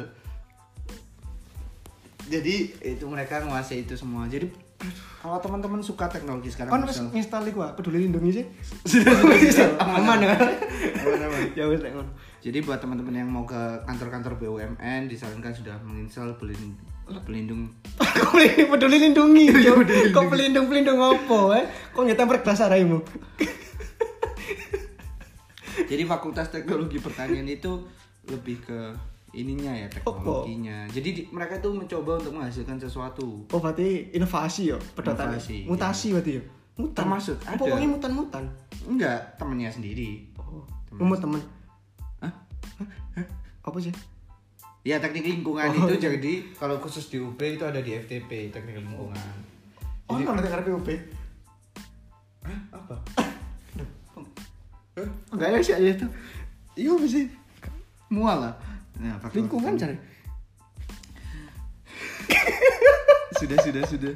Jadi 2.25 2.55
itu 2.81 3.05
mereka 3.05 3.41
menguasai 3.41 3.81
itu 3.81 3.93
semua. 3.93 4.25
Jadi 4.25 4.45
kalau 5.19 5.39
teman-teman 5.39 5.81
suka 5.81 6.05
teknologi 6.05 6.51
sekarang 6.51 6.69
kan 6.69 6.83
wis 6.83 6.99
misal- 6.99 7.13
install 7.13 7.45
iku 7.47 7.59
ah, 7.61 7.73
peduli 7.73 8.05
lindungi 8.05 8.31
sih. 8.31 8.45
Sudah 8.85 9.15
sudah 9.15 9.37
sudah 9.41 9.69
aman 9.81 10.19
ya 10.19 10.35
aman-aman. 11.01 11.41
ya 11.55 11.65
wis 11.65 11.81
ngono. 11.81 12.11
Jadi 12.39 12.61
buat 12.61 12.77
teman-teman 12.77 13.15
yang 13.15 13.25
mau 13.25 13.41
ke 13.41 13.57
kantor-kantor 13.83 14.37
BUMN 14.37 15.09
disarankan 15.09 15.49
sudah 15.49 15.73
menginstal 15.81 16.37
pelin- 16.37 16.77
pelindung 17.25 17.69
Kok 17.97 18.33
pelindung- 18.33 18.69
peduli 18.73 18.97
lindungi 18.99 19.45
kok 20.09 20.25
pelindung 20.25 20.65
pelindung 20.65 20.99
apa 20.99 21.39
eh? 21.55 21.65
Kok 21.89 22.03
ngetempel 22.03 22.41
kelas 22.41 22.61
araimu 22.61 23.01
Jadi 25.85 26.03
Fakultas 26.03 26.49
Teknologi 26.49 26.97
Pertanian 26.97 27.45
itu 27.45 27.83
lebih 28.25 28.57
ke 28.61 28.79
ininya 29.35 29.71
ya 29.71 29.87
teknologinya. 29.87 30.87
Jadi 30.87 31.09
di- 31.11 31.27
mereka 31.29 31.59
tuh 31.59 31.71
mencoba 31.71 32.17
untuk 32.17 32.33
menghasilkan 32.33 32.77
sesuatu. 32.77 33.43
oh 33.45 33.59
berarti 33.59 34.09
inovasi 34.11 34.71
ya 34.71 34.77
pedotan 34.95 35.29
Inovasi, 35.29 35.57
mutasi 35.65 36.07
berarti 36.11 36.31
ya 36.33 36.43
mutan 36.75 37.03
Termasuk, 37.03 37.37
apa 37.39 37.51
ada. 37.51 37.59
pokoknya 37.61 37.87
mutan 37.89 38.11
mutan 38.11 38.43
Enggak, 38.83 39.19
temennya 39.35 39.69
sendiri. 39.69 40.27
oh 40.35 40.63
umur 40.95 41.15
teman 41.15 41.39
Hah? 42.19 42.31
apa 43.61 43.77
sih 43.79 43.91
Ya 44.81 44.99
teknik 44.99 45.25
lingkungan 45.25 45.65
Oh. 45.73 45.87
itu 45.87 45.97
jadi 45.99 46.33
kalau 46.53 46.77
khusus 46.77 47.07
di 47.07 47.17
UB 47.17 47.35
itu 47.39 47.63
ada 47.63 47.79
di 47.79 47.91
FTP 47.91 48.49
teknik 48.49 48.77
lingkungan. 48.77 49.17
oh 50.05 50.15
kalau 50.15 50.37
dengar 50.37 50.61
PUB 50.61 50.87
Hah? 52.43 52.59
Apa? 52.71 52.95
enggak 55.31 55.47
ada 55.49 55.59
sih 55.59 55.73
aja 55.73 55.89
itu 55.91 56.07
Iya 56.75 56.91
sih? 57.05 57.25
Mual 58.07 58.35
lah. 58.41 58.53
Nah, 58.95 59.19
Fakultas 59.19 59.35
lingkungan 59.35 59.73
cari 59.75 59.97
sudah 63.39 63.57
sudah 63.59 63.83
sudah 63.83 64.13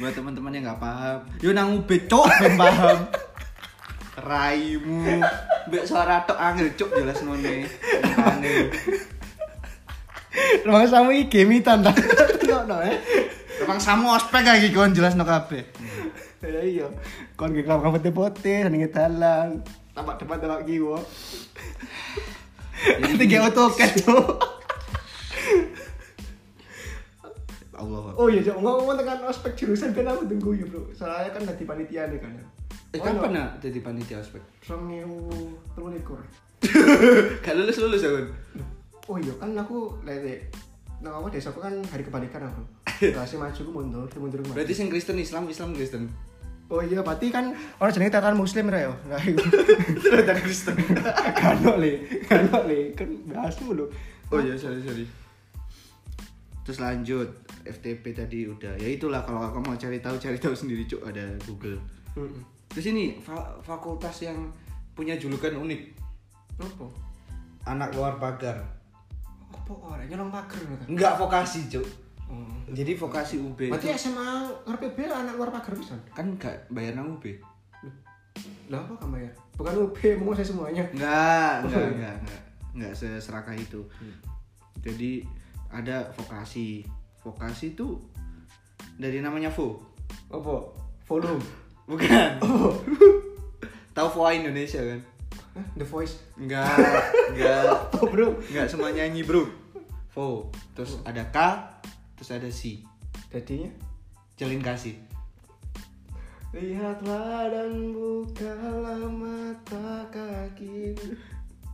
buat 0.00 0.16
teman-teman 0.16 0.56
yang 0.56 0.64
nggak 0.72 0.80
paham 0.80 1.18
yo 1.44 1.52
nang 1.52 1.84
ube 1.84 1.96
cok 2.08 2.26
ben 2.40 2.56
paham 2.56 2.98
raimu 4.24 5.20
mbek 5.68 5.84
suara 5.84 6.24
tok 6.24 6.40
angel 6.40 6.72
cok 6.72 6.90
jelas 6.96 7.20
none 7.20 7.68
Makane. 8.24 8.52
Rumah 10.64 10.88
sama 10.88 11.10
iki 11.12 11.44
gemitan 11.44 11.84
ta. 11.84 11.92
No 12.48 12.64
no 12.64 12.76
eh. 12.80 12.96
Emang 13.60 13.78
sama 13.78 14.16
ospek 14.16 14.44
lagi 14.44 14.72
kon 14.72 14.96
jelas 14.96 15.14
no 15.14 15.28
kabeh 15.28 15.62
Ya 16.44 16.60
iya. 16.60 16.86
Kon 17.36 17.52
ge 17.52 17.64
kamu 17.64 18.00
pote-pote 18.00 18.68
ning 18.68 18.84
dalan. 18.88 19.64
Tampak 19.94 20.20
depan 20.20 20.36
tampak 20.42 20.66
kiwa. 20.68 20.98
Tiga 23.14 23.48
AutoCAD 23.48 23.92
tuh. 24.04 24.24
Allah 27.74 28.14
Oh 28.14 28.28
iya, 28.30 28.40
Cok. 28.40 28.56
ngomong 28.62 28.94
tekan 28.94 29.18
ospek 29.26 29.52
jurusan 29.58 29.90
kan 29.90 30.06
aku 30.06 30.24
tunggu 30.30 30.50
ya, 30.54 30.64
Bro. 30.68 30.94
Soalnya 30.94 31.30
kan 31.34 31.42
dadi 31.42 31.64
panitia 31.66 32.06
nih 32.06 32.20
kan. 32.22 32.32
eh 32.94 33.02
kapan 33.02 33.34
nak 33.34 33.58
jadi 33.58 33.82
panitia 33.82 34.22
ospek 34.22 34.38
Songewu 34.62 35.50
telulikur. 35.74 36.22
gak 37.42 37.54
lulus 37.58 37.82
lulus 37.82 38.06
ya 38.06 38.10
kon 38.14 38.26
Oh 39.10 39.16
iya 39.18 39.34
kan 39.34 39.50
aku 39.58 39.98
lele. 40.06 40.46
Nah, 41.02 41.18
apa 41.18 41.26
desa 41.28 41.50
aku 41.50 41.58
kan 41.58 41.74
hari 41.90 42.06
kebalikan 42.06 42.46
aku. 42.46 42.62
Kasih 43.18 43.42
maju 43.42 43.60
ku 43.60 43.72
mundur, 43.74 44.06
mundur 44.16 44.38
berarti 44.46 44.70
sing 44.72 44.86
Kristen 44.86 45.18
Islam 45.18 45.50
Islam 45.50 45.74
Kristen 45.74 46.06
Oh 46.66 46.80
iya, 46.80 47.00
berarti 47.00 47.28
kan 47.28 47.52
orang 47.76 47.92
jenenge 47.92 48.10
tatan 48.10 48.34
muslim 48.34 48.66
ra 48.66 48.80
yo. 48.80 48.92
Nah, 49.04 49.20
iku. 49.28 49.36
ternyata 50.00 50.32
Kristen 50.38 50.74
kan 51.40 51.60
le, 51.76 51.92
kan 52.24 52.48
le, 52.64 52.90
kan 52.92 53.08
bahas 53.26 53.56
mulu. 53.60 53.84
oh 54.28 54.40
iya 54.40 54.54
sorry 54.54 54.80
sorry 54.80 55.04
terus 56.64 56.80
lanjut 56.80 57.28
FTP 57.62 58.16
tadi 58.16 58.48
udah 58.48 58.72
ya 58.74 58.88
itulah 58.88 59.20
kalau 59.20 59.44
kamu 59.44 59.62
mau 59.62 59.76
cari 59.76 60.00
tahu 60.00 60.16
cari 60.16 60.40
tahu 60.40 60.56
sendiri 60.56 60.88
cuk 60.88 61.04
ada 61.04 61.20
Google 61.44 61.76
Heeh. 62.16 62.40
terus 62.66 62.88
ini 62.88 63.20
fa- 63.20 63.52
fakultas 63.60 64.24
yang 64.24 64.48
punya 64.90 65.12
julukan 65.14 65.52
unik 65.52 65.92
Apa? 66.56 66.88
anak 67.66 67.92
luar 67.92 68.16
pagar 68.16 68.64
Apa 69.52 69.72
orang 69.76 70.08
nyolong 70.08 70.32
pager 70.32 70.64
ngono 70.64 70.80
ta? 70.80 70.84
enggak 70.88 71.12
vokasi 71.14 71.68
cuk 71.68 71.84
Oh. 72.26 72.48
jadi 72.66 72.92
vokasi 72.94 73.36
UB 73.36 73.68
Berarti 73.68 73.86
itu 73.86 74.00
SMA 74.00 74.48
bela 74.90 75.20
anak 75.20 75.34
luar 75.36 75.50
pagar 75.50 75.74
pisan. 75.74 76.00
kan 76.10 76.26
enggak 76.30 76.64
bayar 76.68 76.94
nang 76.94 77.12
UB 77.12 77.24
Lah 78.66 78.80
apa 78.80 78.96
kamu 78.98 79.20
ya? 79.20 79.30
Bukan 79.54 79.74
UB 79.78 79.96
mau 80.18 80.32
saya 80.32 80.42
semuanya. 80.44 80.82
enggak 80.90 81.54
Oh, 81.60 81.68
enggak 81.68 81.84
enggak 81.92 82.14
enggak 82.18 82.40
enggak 82.74 82.92
seserakah 82.92 83.54
itu 83.54 83.80
jadi 84.80 85.22
ada 85.68 86.10
vokasi 86.12 86.82
vokasi 87.20 87.72
itu 87.72 87.96
dari 88.94 89.18
namanya 89.18 89.48
vo 89.48 89.78
Apa? 90.28 90.64
Volume. 91.04 91.44
bukan 91.90 92.40
tahu 93.96 94.08
voa 94.10 94.32
Indonesia 94.32 94.80
kan 94.80 95.00
Hah? 95.54 95.66
The 95.76 95.84
Voice. 95.84 96.18
enggak 96.34 96.66
enggak 97.30 97.62
Apa, 97.86 98.00
Bro? 98.02 98.40
enggak 98.44 98.66
semua 98.66 98.90
nyanyi 98.90 99.22
bro 99.22 99.44
vo 100.10 100.48
terus 100.72 100.98
ada 101.02 101.22
K 101.26 101.38
terus 102.16 102.30
ada 102.34 102.48
C 102.50 102.82
Jadinya 103.30 103.70
jalin 104.38 104.62
kasih. 104.62 104.94
Lihatlah 106.54 107.50
dan 107.50 107.90
bukalah 107.90 109.10
mata 109.10 110.06
kaki. 110.06 110.94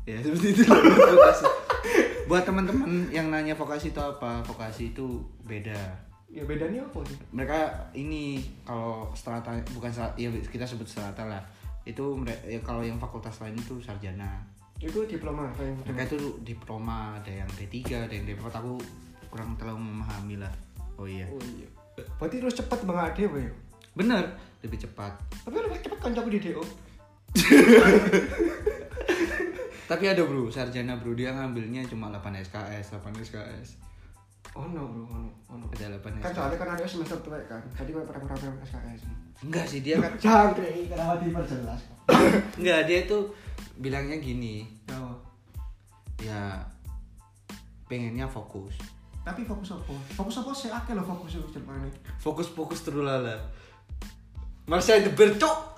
ya 0.09 0.17
seperti 0.25 0.57
itu. 0.57 0.65
Vokasi 0.65 1.45
buat 2.29 2.49
teman-teman 2.49 3.13
yang 3.13 3.29
nanya 3.29 3.53
vokasi 3.53 3.93
itu 3.93 4.01
apa 4.01 4.41
vokasi 4.41 4.97
itu 4.97 5.21
beda. 5.45 5.77
Ya 6.31 6.47
bedanya 6.47 6.87
apa 6.87 7.03
sih? 7.05 7.19
mereka 7.35 7.91
ini 7.93 8.41
kalau 8.63 9.11
strata 9.13 9.51
bukan 9.77 9.91
strata, 9.93 10.17
ya 10.17 10.33
kita 10.33 10.65
sebut 10.65 10.89
strata 10.89 11.29
lah. 11.29 11.43
Itu 11.85 12.17
ya, 12.49 12.57
kalau 12.65 12.81
yang 12.81 12.97
fakultas 12.97 13.37
lain 13.45 13.61
itu 13.61 13.77
sarjana. 13.85 14.41
Itu 14.81 15.05
diploma 15.05 15.53
apa 15.53 15.61
yang 15.61 15.77
mereka 15.85 16.09
itu 16.09 16.41
diploma 16.41 17.21
ada 17.21 17.29
yang 17.29 17.51
D3 17.53 18.09
ada 18.09 18.15
yang 18.17 18.25
D4 18.25 18.49
aku 18.49 18.81
kurang 19.31 19.57
terlalu 19.57 19.81
memahami 19.81 20.37
lah. 20.43 20.53
Oh 20.99 21.07
iya. 21.07 21.25
Oh 21.31 21.41
iya. 21.57 21.69
Berarti 22.19 22.37
terus 22.43 22.59
cepet 22.59 22.83
banget 22.85 23.25
dia, 23.25 23.49
ya? 23.49 23.53
bener 23.91 24.25
lebih 24.63 24.79
cepat. 24.83 25.17
Tapi 25.47 25.57
lebih 25.57 25.81
cepet 25.83 25.99
kancaku 25.99 26.29
di 26.31 26.41
DO. 26.43 26.63
tapi 29.91 30.05
ada 30.07 30.23
bro 30.23 30.51
sarjana 30.51 30.99
bro. 30.99 31.15
Dia 31.15 31.35
ngambilnya 31.35 31.87
cuma 31.87 32.11
8 32.11 32.43
SKS 32.47 32.99
8 32.99 33.27
SKS 33.27 33.69
ono 34.51 34.83
bro 34.83 35.07
ono 35.07 35.31
ono 35.47 35.65
Ada 35.71 35.95
8 36.03 36.19
kan 36.19 36.35
soalnya 36.35 36.59
kan 36.59 36.75
ada 36.75 36.83
semester 36.87 37.19
tua 37.23 37.39
kan. 37.47 37.63
Tadi 37.71 37.95
gue 37.95 38.03
pernah 38.03 38.27
pernah 38.27 38.67
SKS 38.67 39.01
Enggak 39.47 39.65
sih 39.71 39.81
dia 39.83 39.97
kan 40.03 40.13
jangan 40.19 40.59
kenapa 40.59 41.23
diperjelas 41.23 41.81
enggak 42.59 42.81
dia 42.91 43.01
tuh 43.07 43.31
bilangnya 43.81 44.21
gini, 44.21 44.69
oh. 44.93 45.17
ya 46.21 46.61
pengennya 47.89 48.29
fokus. 48.29 48.77
Tapi 49.21 49.45
fokus 49.45 49.77
apa? 49.77 49.95
Fokus 50.17 50.41
apa 50.41 50.51
sih? 50.57 50.71
Akeh 50.73 50.97
lo 50.97 51.05
fokus 51.05 51.37
itu 51.37 51.61
Jepang 51.61 51.77
ini 51.85 51.93
Fokus-fokus 52.19 52.81
terus 52.81 53.05
lala. 53.05 53.37
Masa 54.65 54.97
itu 54.97 55.13
bercok. 55.13 55.77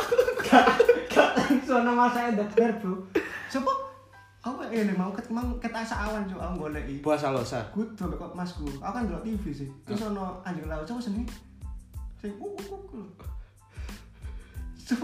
langsung 1.63 1.85
nama 1.85 2.09
saya 2.13 2.37
dokter 2.37 2.71
bro. 2.81 2.97
Siapa 3.49 3.73
apa 4.43 4.67
ini 4.75 4.93
mau 4.99 5.15
ket 5.15 5.31
mau 5.31 5.55
ket 5.63 5.71
asa 5.71 6.11
awan 6.11 6.27
so 6.27 6.35
aku 6.35 6.67
boleh 6.67 6.83
i 6.85 6.99
Puasa 6.99 7.31
losa. 7.31 7.63
kudu 7.71 7.95
kok 8.19 8.35
masku 8.35 8.67
aku 8.83 8.93
kan 8.93 9.07
delok 9.07 9.23
TV 9.25 9.45
sih. 9.55 9.69
Terus 9.87 10.03
ono 10.05 10.43
anjing 10.43 10.67
laut 10.67 10.85
siapa 10.85 11.01
sini. 11.01 11.23
Sing 12.21 12.33
uh 12.37 12.51
uh 12.51 12.83
uh 12.93 13.09
so 14.77 14.97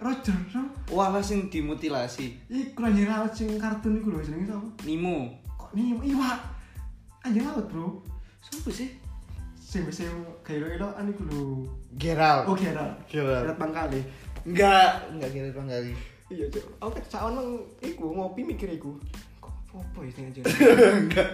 Roger 0.00 0.34
so 0.48 0.64
Walah 0.88 1.20
sing 1.20 1.52
dimutilasi. 1.52 2.48
iku 2.48 2.80
anjing 2.88 3.06
laut 3.06 3.32
sing 3.36 3.54
kartun 3.60 4.00
iku 4.00 4.16
lho 4.16 4.24
jenenge 4.24 4.48
sapa? 4.48 4.68
Nemo. 4.88 5.36
kok 5.60 5.70
nih 5.76 5.94
iwak 6.10 6.38
anjing 7.24 7.44
laut 7.44 7.66
bro 7.68 7.86
Siapa 8.40 8.72
sih? 8.72 8.90
sing 9.60 9.86
sing 9.94 10.10
kayak 10.42 10.66
elo-eloan 10.66 11.06
iku 11.14 11.22
lho 11.30 11.44
Gerald. 11.94 12.50
oh 12.50 12.56
kira 12.58 12.90
Gerald. 13.06 13.46
kira 13.46 13.54
bangkali 13.54 14.00
Enggak, 14.42 15.06
enggak 15.14 15.30
kira 15.30 15.48
kali. 15.54 15.92
iya 16.32 16.44
cok 16.50 16.64
aku 16.82 16.90
kan 16.96 17.04
saat 17.06 17.30
nang 17.36 17.60
iku 17.78 18.10
ngopi 18.10 18.42
mikir 18.42 18.66
iku 18.74 18.98
kok 19.38 19.52
apa 19.78 20.02
ya 20.02 20.26
aja 20.26 20.40
enggak. 20.98 21.28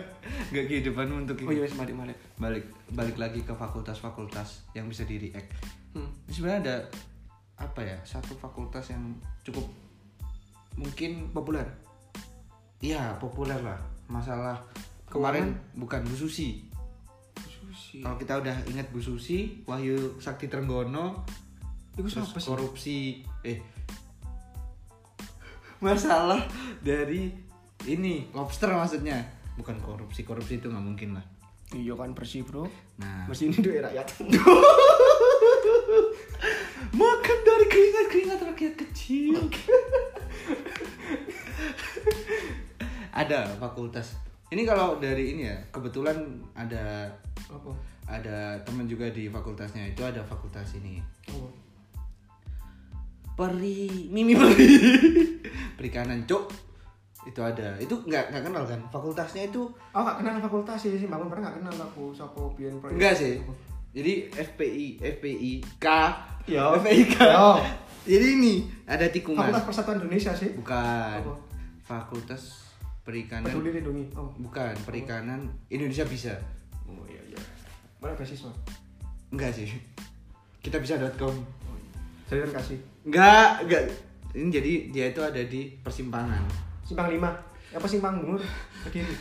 Enggak 0.53 0.65
kehidupanmu 0.69 1.25
untuk 1.25 1.41
oh 1.49 1.53
iya 1.55 1.65
wis 1.65 1.73
balik 1.73 1.97
balik 1.97 2.19
balik 2.37 2.65
balik 2.93 3.17
lagi 3.17 3.41
ke 3.41 3.57
fakultas-fakultas 3.57 4.69
yang 4.77 4.85
bisa 4.93 5.09
di 5.09 5.17
react. 5.17 5.49
hmm. 5.97 6.29
Ini 6.29 6.33
sebenarnya 6.37 6.61
ada 6.61 6.77
apa 7.57 7.81
ya? 7.81 7.97
Satu 8.05 8.37
fakultas 8.37 8.93
yang 8.93 9.17
cukup 9.49 9.65
mungkin 10.77 11.33
populer 11.33 11.65
iya 12.85 13.17
populer 13.17 13.57
lah. 13.65 13.81
Masalah? 14.13 14.61
Kemarin 15.17 15.57
bukan 15.73 16.05
Bu 16.05 16.15
Susi. 16.15 16.69
sushi 17.37 18.05
Kalau 18.05 18.17
kita 18.21 18.41
udah 18.41 18.57
ingat 18.69 18.93
Bu 18.93 19.01
Susi, 19.01 19.65
Wahyu 19.65 20.21
Sakti 20.21 20.47
Trenggono, 20.47 21.25
terus 21.97 22.13
siapa 22.13 22.37
sih? 22.37 22.49
korupsi 22.49 22.99
eh 23.41 23.59
masalah 25.85 26.41
dari 26.85 27.33
ini 27.89 28.29
lobster 28.37 28.73
maksudnya. 28.73 29.25
Bukan 29.57 29.81
korupsi 29.81 30.21
korupsi 30.21 30.61
itu 30.61 30.69
nggak 30.69 30.85
mungkin 30.85 31.17
lah. 31.17 31.25
Iya 31.73 31.99
kan 31.99 32.15
bersih 32.15 32.47
bro. 32.47 32.69
Nah. 33.01 33.27
Bersih 33.27 33.51
ini 33.51 33.59
duit 33.59 33.83
rakyat. 33.83 34.07
Makan 37.01 37.39
dari 37.43 37.67
keringat 37.67 38.07
keringat 38.13 38.41
rakyat 38.53 38.75
kecil. 38.79 39.35
Ada 43.17 43.57
fakultas 43.57 44.26
ini 44.55 44.63
kalau 44.63 44.99
dari 45.03 45.35
ini 45.35 45.43
ya 45.51 45.57
kebetulan 45.75 46.17
ada 46.55 47.11
apa? 47.51 47.71
ada 48.07 48.55
teman 48.63 48.87
juga 48.87 49.11
di 49.11 49.27
fakultasnya 49.27 49.91
itu 49.91 50.03
ada 50.07 50.23
fakultas 50.23 50.79
ini. 50.79 51.03
Oh. 51.35 51.51
peri 53.37 54.09
mimi 54.09 54.33
peri. 54.33 54.69
Perikanan 55.79 56.23
cok 56.25 56.45
itu 57.27 57.41
ada. 57.43 57.75
Itu 57.83 58.07
nggak 58.07 58.31
nggak 58.33 58.45
kenal 58.47 58.65
kan? 58.65 58.81
Fakultasnya 58.89 59.51
itu 59.51 59.67
oh 59.67 60.03
gak 60.07 60.23
kenal 60.23 60.39
fakultas 60.39 60.79
sih 60.79 60.95
sih 60.95 61.11
bangun 61.11 61.29
pernah 61.29 61.51
gak 61.51 61.61
kenal 61.61 61.75
aku 61.91 62.15
siapa 62.15 62.41
biar 62.55 62.73
proyek 62.79 62.97
enggak 62.97 63.15
sih. 63.19 63.35
Jadi 63.93 64.13
FPI 64.31 64.87
FPI 65.19 65.53
K. 65.83 65.87
Yo. 66.47 66.79
FPI 66.81 67.03
K. 67.11 67.17
Yo. 67.27 67.51
jadi 68.07 68.27
ini 68.39 68.55
ada 68.87 69.11
tikungan. 69.11 69.51
Fakultas 69.51 69.67
persatuan 69.67 69.99
Indonesia 69.99 70.33
sih. 70.33 70.55
Bukan. 70.55 71.21
Apa? 71.27 71.47
fakultas 71.87 72.66
perikanan 73.07 73.47
peduli 73.47 73.71
lindungi. 73.79 74.05
Oh. 74.19 74.35
Bukan 74.35 74.75
perikanan 74.83 75.47
Indonesia 75.71 76.03
bisa. 76.03 76.35
Oh 76.91 77.07
iya 77.07 77.23
iya. 77.31 77.39
Mana 78.03 78.19
beasiswa 78.19 78.51
enggak 79.31 79.55
sih. 79.55 79.71
Kita 80.59 80.83
bisa.com 80.83 81.35
jalan 82.27 82.51
kasih. 82.51 82.79
Enggak 83.07 83.63
enggak. 83.63 83.83
Ini 84.35 84.49
jadi 84.51 84.73
dia 84.91 85.05
itu 85.15 85.23
ada 85.23 85.39
di 85.39 85.71
persimpangan. 85.79 86.43
Simpang 86.83 87.09
lima. 87.09 87.31
Apa 87.71 87.87
simpang 87.87 88.19
bungur 88.19 88.43
kediri 88.83 89.15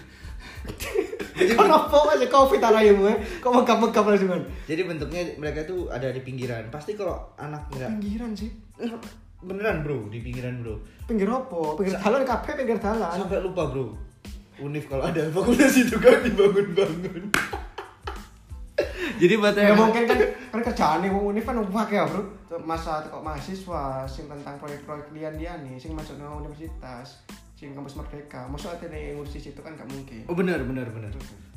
kok 1.35 1.67
nopo 1.67 1.99
aja 2.09 2.27
covid 2.31 2.61
anakmu 2.63 3.05
ya 3.05 3.15
kok 3.43 3.51
megap 3.53 3.77
megap 3.77 4.05
langsung 4.07 4.29
kan 4.31 4.41
jadi 4.65 4.81
bentuknya 4.87 5.21
mereka 5.37 5.67
tuh 5.67 5.91
ada 5.91 6.09
di 6.09 6.21
pinggiran. 6.23 6.71
Pasti 6.71 6.97
kalau 6.97 7.21
anak 7.37 7.69
enggak 7.75 7.89
pinggiran 7.99 8.31
sih 8.33 8.49
beneran 9.45 9.85
bro 9.85 10.09
di 10.09 10.19
pinggiran 10.19 10.65
bro. 10.65 10.75
Pinggir 11.05 11.29
apa 11.29 11.77
pinggir 11.77 11.93
jalan 12.01 12.25
kafe 12.25 12.51
pinggir 12.57 12.77
jalan 12.81 13.15
sampai 13.15 13.39
lupa 13.45 13.69
bro. 13.69 13.93
Unif 14.59 14.89
kalau 14.89 15.05
ada 15.05 15.21
fakultas 15.29 15.77
itu 15.77 15.95
kan 16.01 16.23
dibangun-bangun. 16.25 17.29
Jadi 19.15 19.33
buat 19.39 19.55
ya 19.55 19.71
yang 19.71 19.79
mungkin 19.79 20.03
kan 20.11 20.19
kan 20.51 20.59
kerjaan 20.59 20.99
nih 20.99 21.09
wong 21.13 21.31
univ 21.31 21.43
kan 21.47 21.55
wah 21.71 21.87
ya 21.87 22.03
bro. 22.03 22.23
Masa 22.65 23.05
kok 23.05 23.23
mahasiswa 23.23 24.03
sing 24.09 24.27
tentang 24.27 24.59
proyek-proyek 24.59 25.13
lian 25.15 25.35
dia 25.39 25.55
nih 25.61 25.79
sing 25.79 25.95
masuk 25.95 26.19
nang 26.19 26.41
universitas 26.43 27.23
sing 27.55 27.71
kampus 27.71 27.95
merdeka. 27.95 28.43
Masuk 28.51 28.75
ada 28.75 28.91
nih 28.91 29.15
ngurusi 29.15 29.39
situ 29.39 29.59
kan 29.63 29.75
gak 29.79 29.87
mungkin. 29.87 30.27
Oh 30.27 30.35
benar 30.35 30.59
benar 30.63 30.91
benar 30.91 31.11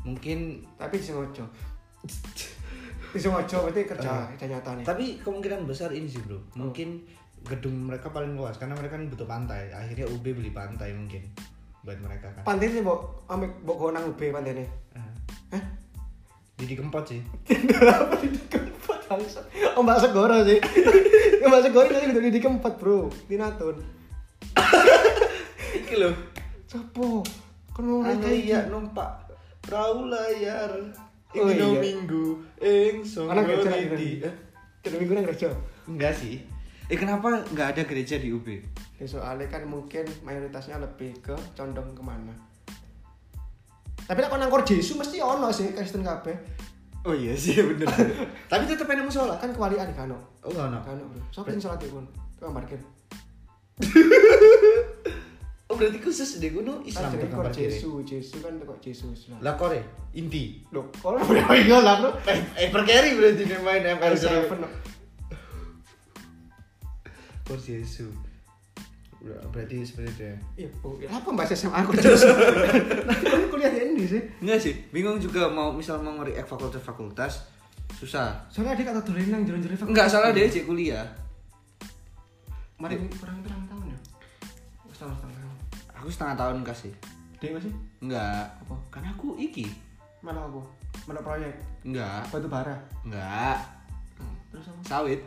mungkin 0.07 0.63
tapi 0.79 1.03
di 1.03 1.05
Sengojo 1.05 1.51
berarti 3.67 3.83
kerja 3.83 4.31
kerja 4.37 4.47
nyata 4.47 4.71
nih 4.79 4.85
tapi 4.87 5.19
kemungkinan 5.21 5.67
besar 5.67 5.91
ini 5.91 6.07
sih 6.07 6.23
bro. 6.23 6.39
Mungkin 6.55 7.03
gedung 7.49 7.89
mereka 7.89 8.09
paling 8.09 8.33
luas 8.33 8.55
karena 8.55 8.73
mereka 8.73 8.95
kan 8.95 9.09
butuh 9.09 9.25
pantai 9.25 9.73
akhirnya 9.73 10.05
UB 10.05 10.23
beli 10.23 10.51
pantai 10.51 10.93
mungkin 10.93 11.25
buat 11.81 11.97
mereka 11.99 12.29
kan 12.33 12.43
pantai 12.45 12.69
sih 12.69 12.81
mbok 12.81 13.25
ambek 13.27 13.51
mbok 13.63 13.77
gonang 13.79 14.05
UB 14.07 14.21
pantai 14.29 14.53
nih 14.55 14.69
Ah. 14.93 15.11
Hah? 15.53 15.63
Didi 16.55 16.75
Kempot 16.75 17.07
sih 17.07 17.23
di 17.47 17.57
keempat 18.51 19.01
bangsa? 19.07 19.41
Oh 19.73 19.81
Mbak 19.81 19.99
Segoro 20.03 20.43
sih. 20.43 20.59
Mbak 21.47 21.63
Segoro 21.63 21.87
nanti 21.87 22.11
udah 22.11 22.23
di 22.29 22.43
keempat 22.43 22.75
bro. 22.77 23.07
Di 23.25 23.39
Natun. 23.39 23.79
iki 25.73 25.95
loh 25.97 26.15
Sopo? 26.67 27.23
Mau 27.79 28.03
mereka 28.03 28.27
iya 28.27 28.67
numpak 28.67 29.31
perahu 29.63 30.11
layar 30.11 30.91
Oh, 31.31 31.45
Iki 31.47 31.61
iya. 31.61 31.79
minggu 31.79 32.25
ing 32.59 33.05
songo 33.05 33.31
Anak 33.31 33.53
lagi? 33.63 34.25
Eh, 34.25 34.91
minggu 34.91 35.13
nang 35.13 35.29
gereja. 35.29 35.53
Enggak 35.85 36.17
sih 36.17 36.41
eh 36.89 36.97
kenapa 36.97 37.45
nggak 37.53 37.69
ada 37.77 37.83
gereja 37.85 38.17
di 38.17 38.33
UB 38.33 38.49
ya, 38.97 39.07
soalnya 39.07 39.49
kan 39.53 39.69
mungkin 39.69 40.09
mayoritasnya 40.25 40.81
lebih 40.81 41.21
ke 41.21 41.37
condong 41.53 41.93
ke 41.93 42.03
mana 42.03 42.33
tapi 44.09 44.25
kalau 44.25 44.41
nangkor 44.41 44.65
Yesus, 44.65 44.97
mesti 44.97 45.21
ono 45.21 45.53
sih 45.53 45.77
Kristen 45.77 46.01
kabeh 46.01 46.33
Oh 47.07 47.15
iya 47.15 47.35
sih 47.39 47.55
bener. 47.69 47.87
Tapi 48.51 48.63
tetep 48.67 48.85
enak 48.85 49.07
musola 49.07 49.39
kan 49.39 49.55
kewalian 49.55 49.89
kan. 49.95 50.11
Oh 50.11 50.51
enggak 50.51 50.67
ono. 50.69 50.79
Kan 50.83 50.99
bro. 50.99 51.23
Sopo 51.31 51.49
sing 51.55 51.63
salat 51.63 51.81
iku? 51.87 52.03
Tukang 52.37 52.53
parkir. 52.53 52.81
oh 55.71 55.75
berarti 55.79 55.99
khusus 56.03 56.43
deh 56.43 56.51
kuno 56.51 56.83
kan 56.83 56.89
Islam 56.91 57.11
kan 57.15 57.19
tukang 57.23 57.41
parkir. 57.49 57.71
Yesus, 57.71 58.03
Yesus 58.05 58.43
kan 58.43 58.59
tukang 58.59 58.79
Yesus. 58.83 59.31
Lah 59.39 59.55
kore 59.55 60.11
inti. 60.13 60.67
Loh, 60.75 60.91
kore. 60.99 61.23
Oh 61.23 61.57
iya 61.57 61.79
lah 61.79 62.03
bro. 62.03 62.11
Eh, 62.27 62.67
eh 62.67 62.69
perkeri 62.69 63.15
berarti 63.15 63.43
main 63.63 63.83
MR7 63.97 64.27
kursi 67.49 67.81
Yesu. 67.81 68.13
Berarti 69.25 69.83
seperti 69.83 70.09
itu 70.15 70.23
ya? 70.23 70.37
Iya 70.55 70.69
apa 71.11 71.29
bahasa 71.35 71.59
SMA 71.59 71.75
aku 71.75 71.97
kuliah 73.51 73.73
ini 73.75 74.07
sih. 74.07 74.23
Enggak 74.45 74.63
sih 74.63 74.75
bingung 74.95 75.19
juga 75.19 75.51
mau 75.51 75.75
misal 75.75 75.99
mau 76.05 76.15
ngeri 76.21 76.39
fakultas 76.47 76.85
fakultas 76.85 77.33
susah. 77.99 78.47
Soalnya 78.53 78.79
dia 78.79 78.87
kata 78.93 79.03
turin 79.03 79.27
yang 79.27 79.43
jalan-jalan 79.43 79.75
fakultas? 79.75 79.91
Enggak 79.91 80.09
salah 80.13 80.31
dia 80.31 80.47
sih 80.47 80.63
kuliah. 80.63 81.03
Mari 82.79 82.95
perang 83.19 83.43
perang 83.43 83.63
tahun 83.67 83.91
ya? 83.91 83.99
Setengah 84.95 85.17
setengah 85.19 85.35
tahun. 85.35 85.57
Aku 85.99 86.09
setengah 86.13 86.37
tahun 86.39 86.57
sih? 86.77 86.95
dia 87.39 87.55
masih? 87.55 87.71
Enggak. 88.03 88.51
Karena 88.91 89.15
aku 89.15 89.39
iki. 89.39 89.67
Mana 90.23 90.47
aku 90.47 90.63
mana 91.07 91.23
proyek? 91.23 91.55
Enggak. 91.83 92.23
Batu 92.31 92.47
bara? 92.51 92.77
Enggak. 93.03 93.59
Hmm, 94.19 94.35
terus 94.55 94.67
sama 94.67 94.83
sawit. 94.87 95.23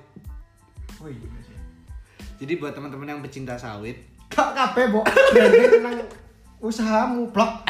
Oh 1.00 1.08
iya 1.08 1.28
jadi 2.42 2.58
buat 2.58 2.74
teman-teman 2.74 3.06
yang 3.06 3.22
pecinta 3.22 3.54
sawit, 3.54 3.94
Kak 4.26 4.58
kabeh, 4.58 4.90
Bok. 4.90 5.06
Nang 5.80 6.02
usahamu 6.58 7.30
blok. 7.30 7.62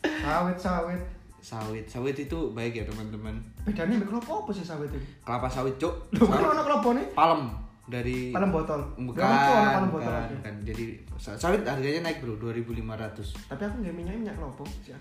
Sawit 0.00 0.56
sawit. 0.56 1.02
sawit, 1.40 1.84
sawit 1.84 2.16
itu 2.16 2.38
baik 2.52 2.72
ya 2.74 2.84
teman-teman. 2.84 3.36
Bedanya 3.60 3.96
mbek 3.96 4.08
klopo 4.08 4.44
apa 4.44 4.50
sih 4.52 4.60
sawit 4.62 4.88
itu? 4.88 5.00
Kelapa 5.20 5.48
sawit, 5.48 5.76
Cuk. 5.76 5.92
Lho 6.12 6.24
kan 6.24 6.40
ono 6.46 6.62
klopo 6.62 6.88
nih. 6.92 7.12
Palem 7.12 7.52
dari 7.84 8.32
Palem 8.32 8.48
botol. 8.48 8.80
Bukan, 8.94 9.20
palem 9.20 9.88
botol. 9.88 10.08
bukan, 10.08 10.24
bukan. 10.32 10.54
Jadi 10.64 10.84
sa- 11.16 11.36
sawit 11.36 11.60
harganya 11.60 12.00
naik, 12.02 12.20
Bro, 12.20 12.36
2500. 12.38 13.36
Tapi 13.48 13.62
aku 13.62 13.76
nggak 13.80 13.94
minyak 13.94 14.16
minyak 14.16 14.36
klopo 14.36 14.64
sih. 14.80 14.96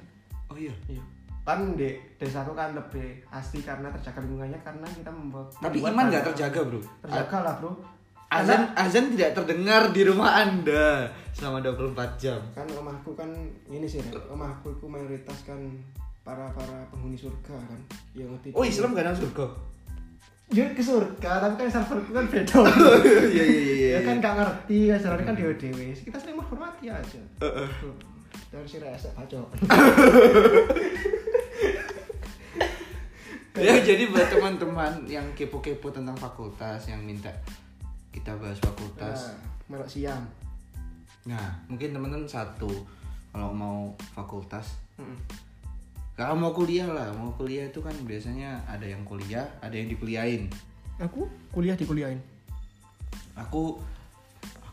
Oh 0.48 0.60
iya. 0.60 0.76
Iya. 0.88 1.04
kan 1.40 1.66
di 1.74 1.90
desaku 2.22 2.54
kan 2.54 2.78
lebih 2.78 3.26
asli 3.34 3.66
karena 3.66 3.90
terjaga 3.90 4.22
lingkungannya 4.22 4.60
karena 4.62 4.86
kita 4.86 5.10
membuat 5.10 5.50
Tapi 5.58 5.82
membuat 5.82 5.92
iman 5.92 6.06
nggak 6.06 6.24
terjaga 6.30 6.60
bro. 6.62 6.80
terjaga 7.02 7.38
lah 7.42 7.54
bro 7.58 7.72
Azan 8.30 8.70
azan 8.78 9.10
tidak 9.10 9.34
terdengar 9.42 9.89
di 9.89 10.06
rumah 10.06 10.38
anda 10.38 11.10
selama 11.34 11.65
24 11.65 12.22
jam. 12.22 12.38
kan 12.54 12.70
rumahku 12.70 13.18
kan 13.18 13.30
ini 13.65 13.89
sih 13.89 13.98
Rek. 14.06 14.30
rumahku 14.30 14.78
itu 14.78 14.86
mayoritas 14.86 15.50
kan 15.50 15.58
para 16.22 16.46
para 16.54 16.86
penghuni 16.94 17.18
surga 17.18 17.58
kan 17.58 17.80
yang 18.13 18.30
ngerti 18.30 18.54
Oh 18.54 18.62
Islam 18.62 18.94
gak 18.94 19.10
ada 19.10 19.18
surga? 19.18 19.46
ya 20.50 20.65
ke 20.74 20.82
surga 20.82 21.32
tapi 21.46 21.62
kan 21.62 21.70
serverku 21.70 22.10
kan 22.10 22.26
beda 22.26 22.58
Iya 23.38 23.44
iya 23.46 23.62
iya. 23.62 23.89
ya 23.98 24.00
kan 24.02 24.18
gak 24.18 24.34
ngerti 24.38 24.78
ajarannya 24.89 25.26
kan 25.30 25.36
dewe 25.38 25.54
dewe 25.58 25.94
kita 25.94 26.18
sering 26.18 26.38
menghormati 26.42 26.86
aja 26.89 27.22
dari 28.50 28.65
si 28.65 28.78
resek 28.82 29.13
bacok 29.13 29.46
ya 33.62 33.74
jadi 33.78 34.04
buat 34.10 34.26
teman-teman 34.30 35.06
yang 35.06 35.26
kepo-kepo 35.38 35.94
tentang 35.94 36.18
fakultas 36.18 36.89
yang 36.89 37.02
minta 37.06 37.30
kita 38.10 38.36
bahas 38.38 38.58
fakultas. 38.62 39.32
nah, 39.32 39.38
melok 39.69 39.89
siang. 39.89 40.24
Nah, 41.30 41.62
mungkin 41.69 41.93
teman-teman 41.93 42.26
satu 42.26 42.69
kalau 43.30 43.54
mau 43.54 43.93
fakultas. 44.13 44.78
Mm. 45.00 45.15
kalau 46.19 46.36
mau 46.36 46.52
kuliah 46.52 46.84
lah 46.84 47.15
mau 47.15 47.32
kuliah 47.39 47.72
itu 47.72 47.80
kan 47.80 47.95
biasanya 48.04 48.60
ada 48.67 48.84
yang 48.84 49.08
kuliah 49.08 49.48
ada 49.63 49.72
yang 49.72 49.88
dikuliahin. 49.88 50.52
Aku 51.00 51.32
kuliah 51.56 51.80
di 51.80 51.88
kuliahin 51.88 52.19
aku 53.39 53.80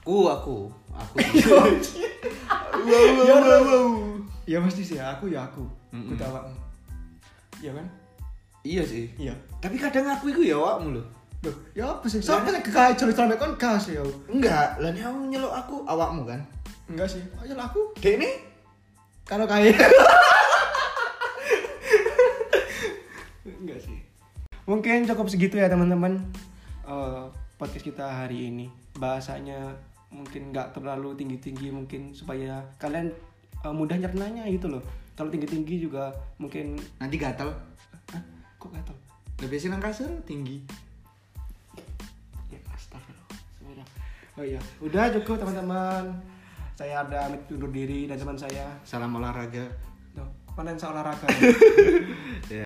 aku 0.02 0.16
aku. 0.30 0.58
Aku 0.90 1.14
ya 2.90 3.36
ya 4.56 4.58
mesti 4.58 4.82
sih 4.82 4.98
aku 4.98 5.30
ya 5.30 5.46
aku. 5.46 5.64
Aku 5.94 6.12
tahu 6.18 6.30
awakmu. 6.34 6.56
ya 7.62 7.72
kan? 7.72 7.86
Iya 8.66 8.82
sih. 8.82 9.06
Iya. 9.16 9.34
Tapi 9.62 9.78
kadang 9.78 10.10
aku 10.10 10.34
itu 10.34 10.50
ya 10.50 10.58
awakmu 10.58 10.98
loh 10.98 11.06
Loh, 11.46 11.54
ya 11.78 11.86
apa 11.94 12.10
sih? 12.10 12.18
Siapa 12.18 12.50
yang 12.50 12.58
kekaya 12.58 12.90
jari 12.98 13.14
celana 13.14 13.38
kan 13.38 13.54
gas 13.54 13.86
ya? 13.86 14.02
Enggak 14.26 14.82
lah 14.82 14.90
ini 14.90 14.98
kamu 14.98 15.30
nyeluk 15.30 15.54
aku 15.54 15.86
awakmu 15.86 16.26
kan? 16.26 16.42
Enggak 16.90 17.06
sih. 17.06 17.22
Ayo 17.38 17.54
lah 17.54 17.70
aku. 17.70 17.94
Nih 18.02 18.34
kalau 19.22 19.46
kaya 19.46 19.70
enggak 23.62 23.78
sih. 23.78 24.02
Mungkin 24.66 25.06
cukup 25.06 25.30
segitu 25.30 25.54
ya 25.54 25.70
teman-teman. 25.70 26.18
Eh, 26.82 27.24
podcast 27.62 27.86
kita 27.86 28.26
hari 28.26 28.50
ini. 28.50 28.66
Bahasanya 28.98 29.78
mungkin 30.10 30.50
nggak 30.50 30.74
terlalu 30.74 31.14
tinggi-tinggi 31.14 31.70
mungkin 31.70 32.10
supaya 32.10 32.66
kalian 32.82 33.14
eh, 33.62 33.70
mudah 33.70 33.94
nyernanya 33.94 34.50
gitu 34.50 34.66
loh. 34.66 34.82
Kalau 35.14 35.30
tinggi-tinggi 35.30 35.78
juga 35.78 36.10
mungkin 36.42 36.74
nanti 36.98 37.14
gatel. 37.22 37.54
Hah? 38.10 38.22
kok 38.58 38.74
gatel? 38.74 38.98
Lebih 39.46 39.62
senang 39.62 39.78
kasur 39.78 40.10
tinggi 40.26 40.85
oh 44.36 44.44
iya. 44.44 44.60
Udah 44.84 45.12
cukup 45.16 45.40
teman-teman. 45.40 46.04
Saya 46.76 47.04
ada 47.08 47.32
amit 47.32 47.48
undur 47.48 47.72
diri 47.72 48.04
dan 48.04 48.20
teman 48.20 48.36
saya. 48.36 48.68
Salam 48.84 49.16
olahraga. 49.16 49.64
Kemarin 50.56 50.80
saya 50.80 50.96
olahraga 50.96 51.28